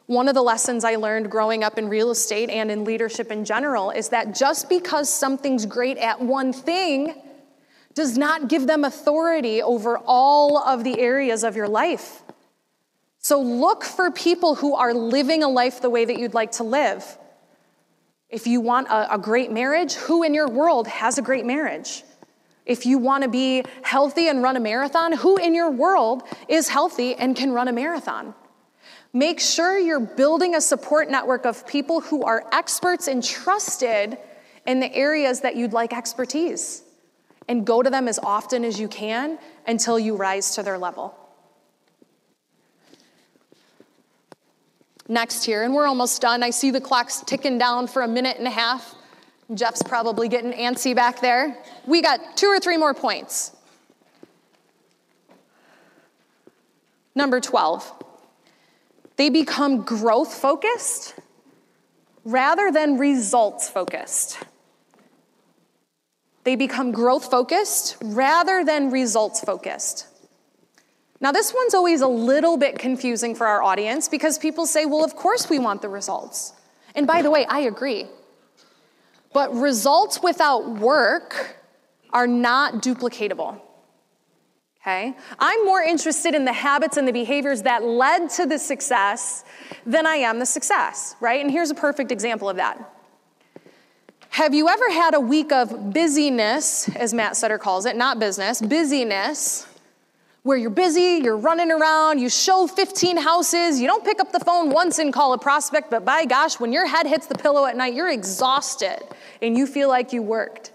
One 0.07 0.29
of 0.29 0.35
the 0.35 0.43
lessons 0.43 0.85
I 0.85 0.97
learned 0.97 1.31
growing 1.31 1.65
up 1.65 1.79
in 1.79 1.89
real 1.89 2.11
estate 2.11 2.49
and 2.49 2.71
in 2.71 2.85
leadership 2.85 3.33
in 3.33 3.45
general 3.45 3.91
is 3.91 4.11
that 4.11 4.37
just 4.37 4.69
because 4.69 5.13
something's 5.13 5.67
great 5.67 5.99
at 5.99 6.21
one 6.21 6.53
thing 6.53 7.15
does 7.95 8.17
not 8.17 8.49
give 8.49 8.69
them 8.69 8.85
authority 8.85 9.63
over 9.63 9.99
all 9.99 10.59
of 10.59 10.85
the 10.85 11.01
areas 11.01 11.43
of 11.43 11.57
your 11.57 11.67
life. 11.67 12.23
So 13.19 13.41
look 13.41 13.83
for 13.83 14.13
people 14.13 14.55
who 14.55 14.77
are 14.77 14.95
living 14.95 15.43
a 15.43 15.49
life 15.49 15.81
the 15.81 15.91
way 15.91 16.05
that 16.05 16.17
you'd 16.17 16.35
like 16.35 16.53
to 16.53 16.63
live. 16.63 17.19
If 18.29 18.47
you 18.47 18.61
want 18.61 18.87
a, 18.89 19.15
a 19.15 19.19
great 19.19 19.51
marriage, 19.51 19.95
who 19.95 20.23
in 20.23 20.35
your 20.35 20.49
world 20.49 20.87
has 20.87 21.19
a 21.19 21.23
great 21.23 21.45
marriage? 21.45 22.05
If 22.65 22.87
you 22.87 22.99
want 22.99 23.25
to 23.25 23.31
be 23.31 23.65
healthy 23.83 24.29
and 24.29 24.43
run 24.43 24.57
a 24.57 24.61
marathon, 24.61 25.13
who 25.13 25.37
in 25.37 25.55
your 25.55 25.71
world 25.71 26.23
is 26.47 26.69
healthy 26.69 27.15
and 27.17 27.35
can 27.35 27.51
run 27.51 27.67
a 27.67 27.73
marathon? 27.73 28.35
Make 29.17 29.41
sure 29.41 29.79
you're 29.79 29.99
building 29.99 30.57
a 30.57 30.61
support 30.61 31.11
network 31.11 31.47
of 31.47 31.67
people 31.67 32.03
who 32.03 32.23
are 32.25 32.45
experts 32.53 33.09
and 33.09 33.25
trusted 33.25 34.19
in 34.67 34.79
the 34.79 34.95
areas 34.95 35.41
that 35.41 35.57
you'd 35.57 35.73
like 35.73 35.95
expertise. 35.95 36.83
And 37.49 37.67
go 37.67 37.83
to 37.83 37.89
them 37.89 38.09
as 38.09 38.19
often 38.19 38.63
as 38.63 38.79
you 38.79 38.89
can 38.89 39.39
until 39.67 39.99
you 39.99 40.17
rise 40.17 40.55
to 40.57 40.63
their 40.63 40.77
level. 40.77 41.17
Next 45.09 45.45
here, 45.45 45.63
and 45.63 45.73
we're 45.73 45.87
almost 45.87 46.21
done. 46.21 46.43
I 46.43 46.51
see 46.51 46.71
the 46.71 46.83
clock's 46.83 47.23
ticking 47.23 47.57
down 47.57 47.87
for 47.87 48.03
a 48.03 48.09
minute 48.09 48.37
and 48.37 48.47
a 48.47 48.51
half. 48.51 48.95
Jeff's 49.55 49.83
probably 49.83 50.29
getting 50.29 50.53
antsy 50.53 50.95
back 50.95 51.23
there. 51.23 51.57
We 51.87 52.03
got 52.03 52.37
two 52.37 52.49
or 52.49 52.61
three 52.61 52.77
more 52.77 52.93
points. 52.93 53.57
Number 57.15 57.41
12, 57.41 58.03
they 59.17 59.31
become 59.31 59.83
growth 59.83 60.35
focused 60.35 61.15
rather 62.25 62.71
than 62.71 62.99
results 62.99 63.69
focused. 63.69 64.39
They 66.45 66.57
become 66.57 66.93
growth 66.93 67.31
focused 67.31 67.97
rather 68.03 68.65
than 68.65 68.91
results 68.91 69.41
focused. 69.41 70.07
Now, 71.21 71.33
this 71.33 71.55
one's 71.55 71.75
always 71.75 72.03
a 72.03 72.09
little 72.09 72.57
bit 72.57 72.79
confusing 72.79 73.35
for 73.35 73.47
our 73.47 73.63
audience 73.63 74.09
because 74.09 74.39
people 74.39 74.67
say, 74.67 74.85
well, 74.85 75.03
of 75.03 75.17
course 75.17 75.49
we 75.49 75.59
want 75.59 75.83
the 75.83 75.89
results. 75.89 76.53
And 76.95 77.07
by 77.07 77.23
the 77.23 77.31
way, 77.31 77.47
I 77.47 77.61
agree. 77.61 78.07
But 79.33 79.55
results 79.55 80.23
without 80.23 80.79
work 80.79 81.57
are 82.13 82.27
not 82.27 82.75
duplicatable. 82.75 83.61
Okay? 84.87 85.17
I'm 85.41 85.65
more 85.65 85.83
interested 85.83 86.37
in 86.37 86.45
the 86.45 86.53
habits 86.53 86.97
and 86.97 87.09
the 87.09 87.13
behaviors 87.13 87.63
that 87.63 87.83
led 87.83 88.31
to 88.31 88.47
the 88.47 88.57
success 88.57 89.45
than 89.85 90.07
I 90.07 90.15
am 90.17 90.39
the 90.39 90.47
success, 90.47 91.17
right? 91.21 91.41
And 91.41 91.51
here's 91.51 91.71
a 91.71 91.75
perfect 91.75 92.13
example 92.13 92.49
of 92.49 92.57
that. 92.59 92.93
Have 94.29 94.55
you 94.55 94.69
ever 94.69 94.89
had 94.93 95.15
a 95.15 95.21
week 95.21 95.51
of 95.51 95.93
busyness, 95.93 96.89
as 96.91 97.13
Matt 97.13 97.37
Sutter 97.37 97.59
calls 97.59 97.85
it, 97.85 97.97
not 97.97 98.21
business, 98.21 98.63
busyness, 98.63 99.67
where 100.45 100.57
you're 100.57 100.71
busy, 100.71 101.21
you're 101.21 101.37
running 101.37 101.73
around, 101.73 102.21
you 102.21 102.29
show 102.29 102.69
15 102.69 103.17
houses, 103.17 103.81
you 103.81 103.89
don't 103.89 104.05
pick 104.05 104.21
up 104.21 104.31
the 104.31 104.39
phone 104.39 104.71
once 104.71 105.01
and 105.01 105.13
call 105.13 105.33
a 105.33 105.39
prospect, 105.39 105.91
but 105.91 106.05
by 106.05 106.25
gosh, 106.25 106.61
when 106.61 106.73
your 106.73 106.87
head 106.87 107.09
hits 107.09 107.27
the 107.27 107.35
pillow 107.35 107.65
at 107.65 107.77
night, 107.77 107.95
you're 107.95 108.11
exhausted 108.11 109.03
and 109.43 109.59
you 109.59 109.67
feel 109.67 109.89
like 109.89 110.13
you 110.13 110.23
worked. 110.23 110.71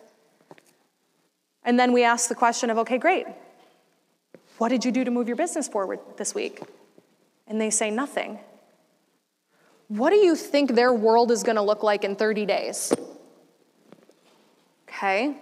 And 1.64 1.80
then 1.80 1.94
we 1.94 2.04
ask 2.04 2.28
the 2.28 2.36
question 2.36 2.70
of, 2.70 2.78
okay, 2.80 2.98
great. 2.98 3.26
What 4.62 4.70
did 4.70 4.86
you 4.86 4.92
do 4.92 5.04
to 5.04 5.10
move 5.10 5.28
your 5.28 5.36
business 5.36 5.68
forward 5.68 5.98
this 6.18 6.36
week? 6.36 6.62
And 7.48 7.60
they 7.60 7.72
say 7.72 7.90
nothing. 7.90 8.38
What 9.88 10.12
do 10.12 10.18
you 10.18 10.36
think 10.36 10.76
their 10.76 10.94
world 10.94 11.32
is 11.32 11.42
going 11.42 11.56
to 11.56 11.64
look 11.64 11.82
like 11.82 12.04
in 12.04 12.16
30 12.16 12.46
days? 12.46 12.94
Okay? 14.88 15.36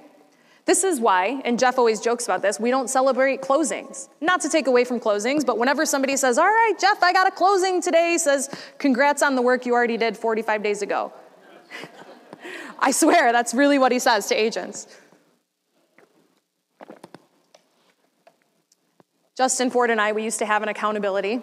This 0.64 0.86
is 0.86 1.02
why, 1.02 1.42
and 1.44 1.60
Jeff 1.60 1.78
always 1.78 2.00
jokes 2.00 2.24
about 2.24 2.42
this, 2.42 2.62
we 2.62 2.70
don't 2.70 2.90
celebrate 2.90 3.42
closings. 3.42 4.08
Not 4.22 4.40
to 4.40 4.48
take 4.48 4.68
away 4.68 4.86
from 4.86 5.02
closings, 5.02 5.46
but 5.46 5.58
whenever 5.58 5.86
somebody 5.86 6.16
says, 6.16 6.38
All 6.38 6.46
right, 6.46 6.76
Jeff, 6.80 7.04
I 7.04 7.12
got 7.12 7.28
a 7.28 7.32
closing 7.32 7.82
today, 7.82 8.16
says, 8.18 8.50
Congrats 8.78 9.22
on 9.22 9.36
the 9.36 9.42
work 9.42 9.66
you 9.66 9.74
already 9.74 9.98
did 9.98 10.16
45 10.16 10.64
days 10.64 10.82
ago. 10.82 11.12
I 12.80 12.92
swear, 12.92 13.34
that's 13.34 13.54
really 13.54 13.80
what 13.80 13.92
he 13.92 14.00
says 14.00 14.28
to 14.28 14.36
agents. 14.36 14.88
Justin 19.40 19.70
Ford 19.70 19.90
and 19.90 20.02
I, 20.02 20.12
we 20.12 20.26
used 20.26 20.40
to 20.40 20.46
have 20.46 20.64
an 20.64 20.68
accountability. 20.68 21.40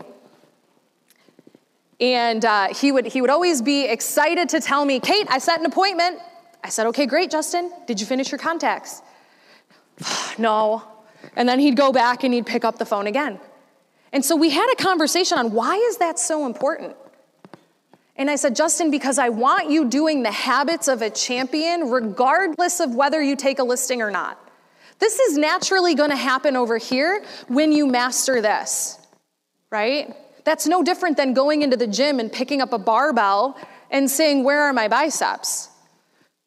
And 1.99 2.45
uh, 2.45 2.75
he, 2.75 2.93
would, 2.93 3.07
he 3.07 3.23
would 3.23 3.31
always 3.31 3.63
be 3.63 3.87
excited 3.87 4.51
to 4.51 4.61
tell 4.61 4.85
me, 4.85 5.01
Kate, 5.01 5.27
I 5.31 5.39
set 5.39 5.61
an 5.61 5.65
appointment. 5.65 6.19
I 6.63 6.69
said, 6.69 6.89
okay, 6.89 7.07
great, 7.07 7.31
Justin. 7.31 7.73
Did 7.87 7.99
you 7.99 8.07
finish 8.07 8.31
your 8.31 8.39
contacts? 8.39 9.01
no. 10.39 10.83
And 11.37 11.49
then 11.49 11.59
he'd 11.59 11.79
go 11.79 11.91
back 11.91 12.23
and 12.23 12.35
he'd 12.35 12.45
pick 12.45 12.67
up 12.67 12.77
the 12.77 12.85
phone 12.85 13.07
again. 13.07 13.41
And 14.13 14.23
so 14.23 14.37
we 14.37 14.51
had 14.51 14.71
a 14.75 14.77
conversation 14.77 15.39
on 15.39 15.53
why 15.53 15.77
is 15.77 15.97
that 15.97 16.19
so 16.19 16.45
important? 16.45 16.95
And 18.15 18.31
I 18.31 18.37
said, 18.37 18.55
Justin, 18.55 18.91
because 18.91 19.19
I 19.19 19.31
want 19.31 19.71
you 19.71 19.87
doing 19.87 20.23
the 20.23 20.33
habits 20.33 20.87
of 20.87 21.01
a 21.01 21.09
champion 21.09 21.89
regardless 21.89 22.79
of 22.79 22.95
whether 22.95 23.23
you 23.23 23.37
take 23.37 23.59
a 23.59 23.65
listing 23.65 24.03
or 24.03 24.11
not. 24.11 24.46
This 24.99 25.19
is 25.19 25.37
naturally 25.37 25.95
going 25.95 26.11
to 26.11 26.17
happen 26.17 26.57
over 26.57 26.79
here 26.79 27.25
when 27.49 27.73
you 27.73 27.87
master 27.87 28.41
this, 28.41 28.99
right? 29.71 30.15
That's 30.45 30.67
no 30.67 30.83
different 30.83 31.17
than 31.17 31.35
going 31.35 31.63
into 31.63 31.77
the 31.77 31.87
gym 31.87 32.19
and 32.19 32.33
picking 32.33 32.61
up 32.61 32.73
a 32.73 32.79
barbell 32.79 33.59
and 33.91 34.11
saying, 34.11 34.45
Where 34.45 34.63
are 34.63 34.73
my 34.73 34.89
biceps? 34.89 35.69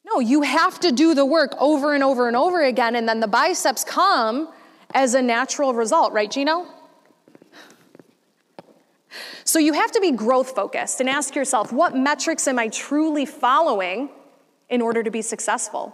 No, 0.05 0.19
you 0.19 0.41
have 0.41 0.79
to 0.79 0.91
do 0.91 1.13
the 1.13 1.25
work 1.25 1.53
over 1.59 1.93
and 1.93 2.03
over 2.03 2.27
and 2.27 2.35
over 2.35 2.63
again, 2.63 2.95
and 2.95 3.07
then 3.07 3.19
the 3.19 3.27
biceps 3.27 3.83
come 3.83 4.51
as 4.93 5.13
a 5.13 5.21
natural 5.21 5.73
result, 5.73 6.13
right, 6.13 6.31
Gino? 6.31 6.65
So 9.43 9.59
you 9.59 9.73
have 9.73 9.91
to 9.93 9.99
be 9.99 10.11
growth 10.11 10.55
focused 10.55 10.99
and 10.99 11.09
ask 11.09 11.35
yourself 11.35 11.71
what 11.73 11.95
metrics 11.95 12.47
am 12.47 12.59
I 12.59 12.69
truly 12.69 13.25
following 13.25 14.09
in 14.69 14.81
order 14.81 15.01
to 15.01 15.11
be 15.11 15.21
successful? 15.21 15.93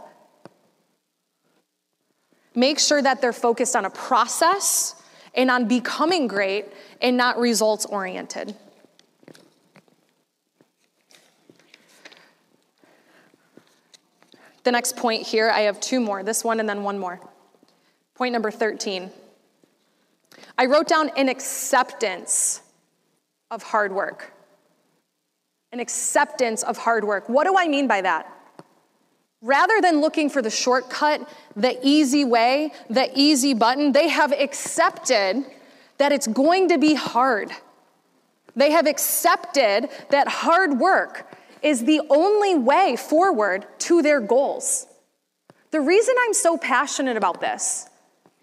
Make 2.56 2.80
sure 2.80 3.02
that 3.02 3.22
they're 3.22 3.34
focused 3.34 3.76
on 3.76 3.86
a 3.86 3.90
process 3.90 4.96
and 5.34 5.52
on 5.52 5.68
becoming 5.68 6.28
great 6.28 6.66
and 7.02 7.18
not 7.18 7.38
results 7.38 7.86
oriented. 7.86 8.56
The 14.64 14.72
next 14.72 14.96
point 14.96 15.22
here, 15.22 15.52
I 15.52 15.62
have 15.62 15.80
two 15.80 16.00
more 16.00 16.24
this 16.24 16.44
one 16.44 16.60
and 16.60 16.68
then 16.68 16.82
one 16.82 16.98
more. 16.98 17.20
Point 18.16 18.34
number 18.34 18.50
13. 18.50 19.12
I 20.58 20.66
wrote 20.66 20.88
down 20.88 21.12
an 21.18 21.30
acceptance 21.30 22.62
of 23.52 23.62
hard 23.62 23.94
work. 23.94 24.34
An 25.72 25.80
acceptance 25.80 26.64
of 26.64 26.78
hard 26.78 27.04
work. 27.04 27.30
What 27.30 27.44
do 27.44 27.56
I 27.58 27.68
mean 27.68 27.88
by 27.88 28.02
that? 28.02 28.32
Rather 29.46 29.80
than 29.80 30.02
looking 30.02 30.28
for 30.28 30.42
the 30.42 30.50
shortcut, 30.50 31.22
the 31.56 31.78
easy 31.84 32.26
way, 32.26 32.72
the 32.90 33.12
easy 33.14 33.54
button, 33.54 33.92
they 33.92 34.08
have 34.10 34.32
accepted 34.32 35.46
that 36.00 36.12
it's 36.12 36.26
going 36.26 36.70
to 36.70 36.80
be 36.80 36.96
hard. 36.96 37.52
They 38.56 38.72
have 38.72 38.88
accepted 38.88 39.90
that 40.10 40.28
hard 40.28 40.80
work 40.80 41.32
is 41.62 41.86
the 41.86 42.02
only 42.10 42.56
way 42.56 42.96
forward 42.96 43.68
to 43.82 44.02
their 44.02 44.20
goals. 44.20 44.88
The 45.70 45.80
reason 45.80 46.16
I'm 46.22 46.34
so 46.34 46.58
passionate 46.58 47.16
about 47.16 47.40
this 47.40 47.88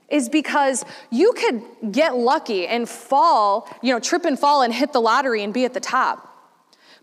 is 0.09 0.29
because 0.29 0.85
you 1.11 1.33
could 1.33 1.93
get 1.93 2.15
lucky 2.15 2.69
and 2.69 2.89
fall, 2.89 3.69
you 3.83 3.93
know, 3.93 3.99
trip 3.99 4.25
and 4.25 4.39
fall 4.39 4.63
and 4.63 4.73
hit 4.73 4.93
the 4.93 5.01
lottery 5.01 5.43
and 5.43 5.53
be 5.53 5.65
at 5.65 5.75
the 5.75 5.81
top. 5.81 6.32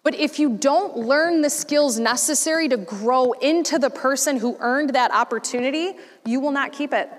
But 0.03 0.15
if 0.15 0.39
you 0.39 0.57
don't 0.57 0.97
learn 0.97 1.41
the 1.41 1.49
skills 1.49 1.99
necessary 1.99 2.69
to 2.69 2.77
grow 2.77 3.33
into 3.33 3.77
the 3.77 3.89
person 3.89 4.37
who 4.37 4.55
earned 4.59 4.91
that 4.91 5.11
opportunity, 5.11 5.93
you 6.25 6.39
will 6.39 6.51
not 6.51 6.71
keep 6.71 6.93
it. 6.93 7.09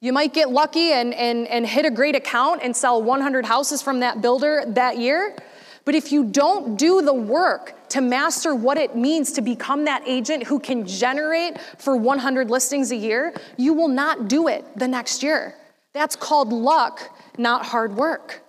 You 0.00 0.12
might 0.12 0.34
get 0.34 0.50
lucky 0.50 0.92
and, 0.92 1.14
and, 1.14 1.46
and 1.48 1.66
hit 1.66 1.86
a 1.86 1.90
great 1.90 2.14
account 2.14 2.60
and 2.62 2.76
sell 2.76 3.02
100 3.02 3.46
houses 3.46 3.80
from 3.80 4.00
that 4.00 4.20
builder 4.20 4.64
that 4.68 4.98
year. 4.98 5.36
But 5.84 5.94
if 5.94 6.12
you 6.12 6.24
don't 6.24 6.76
do 6.76 7.02
the 7.02 7.14
work 7.14 7.88
to 7.90 8.00
master 8.00 8.54
what 8.54 8.76
it 8.76 8.96
means 8.96 9.32
to 9.32 9.42
become 9.42 9.84
that 9.84 10.02
agent 10.06 10.44
who 10.44 10.58
can 10.58 10.86
generate 10.86 11.60
for 11.78 11.96
100 11.96 12.50
listings 12.50 12.90
a 12.90 12.96
year, 12.96 13.34
you 13.56 13.72
will 13.72 13.88
not 13.88 14.28
do 14.28 14.48
it 14.48 14.64
the 14.76 14.88
next 14.88 15.22
year. 15.22 15.54
That's 15.92 16.16
called 16.16 16.52
luck, 16.52 17.16
not 17.38 17.64
hard 17.64 17.96
work. 17.96 18.43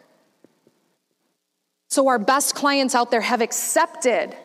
So, 1.95 2.09
our 2.09 2.19
best 2.19 2.55
clients 2.55 2.93
out 2.93 3.09
there 3.09 3.21
have 3.21 3.39
accepted 3.39 4.35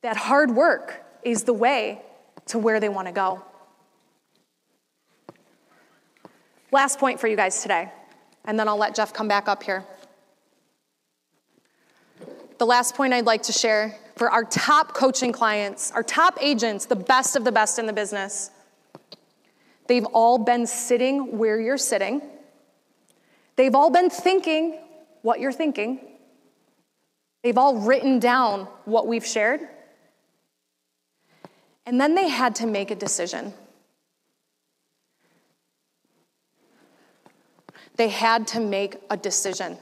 that 0.00 0.16
hard 0.16 0.50
work 0.50 1.04
is 1.22 1.44
the 1.44 1.52
way 1.52 2.00
to 2.46 2.58
where 2.58 2.80
they 2.80 2.88
want 2.88 3.08
to 3.08 3.12
go. 3.12 3.44
Last 6.72 6.98
point 6.98 7.20
for 7.20 7.28
you 7.28 7.36
guys 7.36 7.60
today, 7.60 7.92
and 8.46 8.58
then 8.58 8.68
I'll 8.68 8.78
let 8.78 8.94
Jeff 8.94 9.12
come 9.12 9.28
back 9.28 9.48
up 9.48 9.62
here. 9.62 9.84
The 12.56 12.64
last 12.64 12.94
point 12.94 13.12
I'd 13.12 13.26
like 13.26 13.42
to 13.42 13.52
share 13.52 13.94
for 14.16 14.30
our 14.30 14.44
top 14.44 14.94
coaching 14.94 15.32
clients, 15.32 15.92
our 15.92 16.02
top 16.02 16.38
agents, 16.40 16.86
the 16.86 16.96
best 16.96 17.36
of 17.36 17.44
the 17.44 17.52
best 17.52 17.78
in 17.78 17.84
the 17.84 17.92
business, 17.92 18.50
they've 19.88 20.06
all 20.06 20.38
been 20.38 20.66
sitting 20.66 21.36
where 21.36 21.60
you're 21.60 21.76
sitting. 21.76 22.22
They've 23.56 23.74
all 23.74 23.90
been 23.90 24.08
thinking 24.08 24.78
what 25.20 25.38
you're 25.38 25.52
thinking. 25.52 26.06
They've 27.42 27.56
all 27.56 27.76
written 27.76 28.18
down 28.18 28.68
what 28.84 29.06
we've 29.06 29.24
shared. 29.24 29.60
And 31.86 32.00
then 32.00 32.14
they 32.14 32.28
had 32.28 32.54
to 32.56 32.66
make 32.66 32.90
a 32.90 32.94
decision. 32.94 33.52
They 37.96 38.08
had 38.08 38.46
to 38.48 38.60
make 38.60 38.96
a 39.10 39.16
decision. 39.16 39.76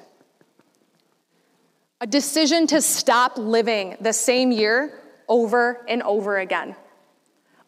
A 2.01 2.07
decision 2.07 2.67
to 2.69 2.81
stop 2.81 3.37
living 3.37 3.97
the 4.01 4.13
same 4.13 4.53
year 4.53 5.01
over 5.29 5.85
and 5.89 6.03
over 6.03 6.39
again. 6.39 6.77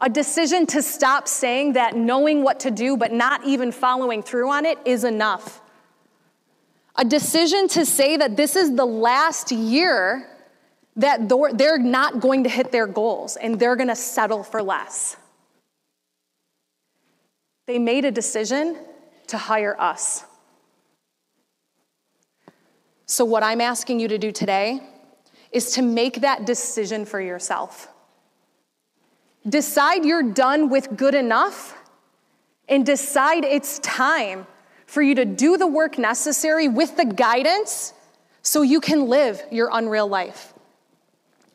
A 0.00 0.08
decision 0.08 0.66
to 0.68 0.82
stop 0.82 1.28
saying 1.28 1.74
that 1.74 1.94
knowing 1.94 2.42
what 2.42 2.60
to 2.60 2.70
do 2.70 2.96
but 2.96 3.12
not 3.12 3.44
even 3.44 3.70
following 3.70 4.22
through 4.22 4.50
on 4.50 4.64
it 4.64 4.78
is 4.84 5.04
enough. 5.04 5.59
A 7.00 7.04
decision 7.04 7.66
to 7.68 7.86
say 7.86 8.18
that 8.18 8.36
this 8.36 8.56
is 8.56 8.76
the 8.76 8.84
last 8.84 9.50
year 9.50 10.28
that 10.96 11.30
they're 11.54 11.78
not 11.78 12.20
going 12.20 12.44
to 12.44 12.50
hit 12.50 12.72
their 12.72 12.86
goals 12.86 13.36
and 13.36 13.58
they're 13.58 13.74
going 13.74 13.88
to 13.88 13.96
settle 13.96 14.42
for 14.42 14.62
less. 14.62 15.16
They 17.66 17.78
made 17.78 18.04
a 18.04 18.10
decision 18.10 18.76
to 19.28 19.38
hire 19.38 19.80
us. 19.80 20.24
So, 23.06 23.24
what 23.24 23.42
I'm 23.42 23.62
asking 23.62 23.98
you 24.00 24.08
to 24.08 24.18
do 24.18 24.30
today 24.30 24.82
is 25.52 25.72
to 25.72 25.82
make 25.82 26.20
that 26.20 26.44
decision 26.44 27.06
for 27.06 27.20
yourself. 27.20 27.88
Decide 29.48 30.04
you're 30.04 30.34
done 30.34 30.68
with 30.68 30.98
good 30.98 31.14
enough 31.14 31.78
and 32.68 32.84
decide 32.84 33.46
it's 33.46 33.78
time 33.78 34.46
for 34.90 35.02
you 35.02 35.14
to 35.14 35.24
do 35.24 35.56
the 35.56 35.68
work 35.68 35.98
necessary 35.98 36.66
with 36.66 36.96
the 36.96 37.04
guidance 37.04 37.94
so 38.42 38.62
you 38.62 38.80
can 38.80 39.06
live 39.06 39.40
your 39.52 39.70
unreal 39.72 40.08
life. 40.08 40.52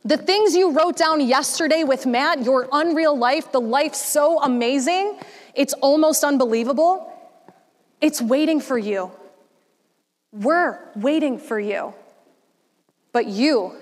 The 0.05 0.15
things 0.15 0.55
you 0.55 0.71
wrote 0.71 0.95
down 0.95 1.19
yesterday 1.19 1.83
with 1.83 2.05
Matt, 2.05 2.43
your 2.43 2.69
unreal 2.71 3.17
life, 3.17 3.51
the 3.51 3.59
life 3.59 3.93
so 3.93 4.41
amazing, 4.41 5.19
it's 5.53 5.73
almost 5.73 6.23
unbelievable. 6.23 7.11
It's 7.99 8.21
waiting 8.21 8.61
for 8.61 8.77
you. 8.77 9.11
We're 10.31 10.79
waiting 10.95 11.37
for 11.37 11.59
you. 11.59 11.93
But 13.11 13.27
you, 13.27 13.75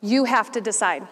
you 0.00 0.24
have 0.24 0.50
to 0.52 0.62
decide. 0.62 1.06